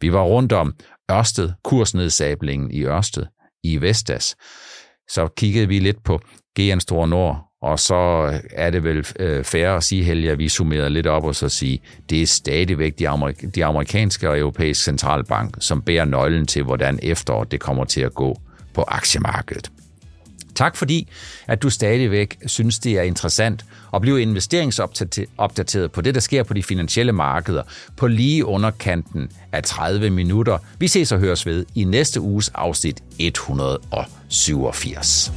Vi 0.00 0.12
var 0.12 0.22
rundt 0.22 0.52
om 0.52 0.74
Ørsted, 1.10 1.52
kursnedsablingen 1.64 2.70
i 2.70 2.84
Ørsted, 2.84 3.26
i 3.64 3.80
Vestas. 3.80 4.36
Så 5.08 5.28
kiggede 5.36 5.68
vi 5.68 5.78
lidt 5.78 6.04
på 6.04 6.20
GN 6.60 6.80
Store 6.80 7.08
Nord, 7.08 7.47
og 7.62 7.78
så 7.78 8.30
øh, 8.32 8.40
er 8.52 8.70
det 8.70 8.84
vel 8.84 9.06
øh, 9.18 9.44
fair 9.44 9.68
at 9.68 9.84
sige, 9.84 10.04
Helge, 10.04 10.30
at 10.30 10.38
vi 10.38 10.48
summerer 10.48 10.88
lidt 10.88 11.06
op 11.06 11.24
og 11.24 11.34
så 11.34 11.48
sige, 11.48 11.80
det 12.10 12.22
er 12.22 12.26
stadigvæk 12.26 12.98
de, 12.98 13.08
amerik- 13.08 13.50
de 13.54 13.64
amerikanske 13.64 14.30
og 14.30 14.38
europæiske 14.38 14.84
centralbank, 14.84 15.56
som 15.60 15.82
bærer 15.82 16.04
nøglen 16.04 16.46
til, 16.46 16.62
hvordan 16.62 16.98
efteråret 17.02 17.52
det 17.52 17.60
kommer 17.60 17.84
til 17.84 18.00
at 18.00 18.14
gå 18.14 18.40
på 18.74 18.84
aktiemarkedet. 18.88 19.70
Tak 20.54 20.76
fordi, 20.76 21.08
at 21.46 21.62
du 21.62 21.70
stadigvæk 21.70 22.38
synes, 22.46 22.78
det 22.78 22.98
er 22.98 23.02
interessant 23.02 23.64
at 23.94 24.00
blive 24.00 24.22
investeringsopdateret 24.22 25.92
på 25.92 26.00
det, 26.00 26.14
der 26.14 26.20
sker 26.20 26.42
på 26.42 26.54
de 26.54 26.62
finansielle 26.62 27.12
markeder 27.12 27.62
på 27.96 28.06
lige 28.06 28.44
underkanten 28.44 29.30
af 29.52 29.62
30 29.62 30.10
minutter. 30.10 30.58
Vi 30.78 30.88
ses 30.88 31.12
og 31.12 31.18
høres 31.18 31.46
ved 31.46 31.66
i 31.74 31.84
næste 31.84 32.20
uges 32.20 32.48
afsnit 32.48 33.02
187. 33.18 35.32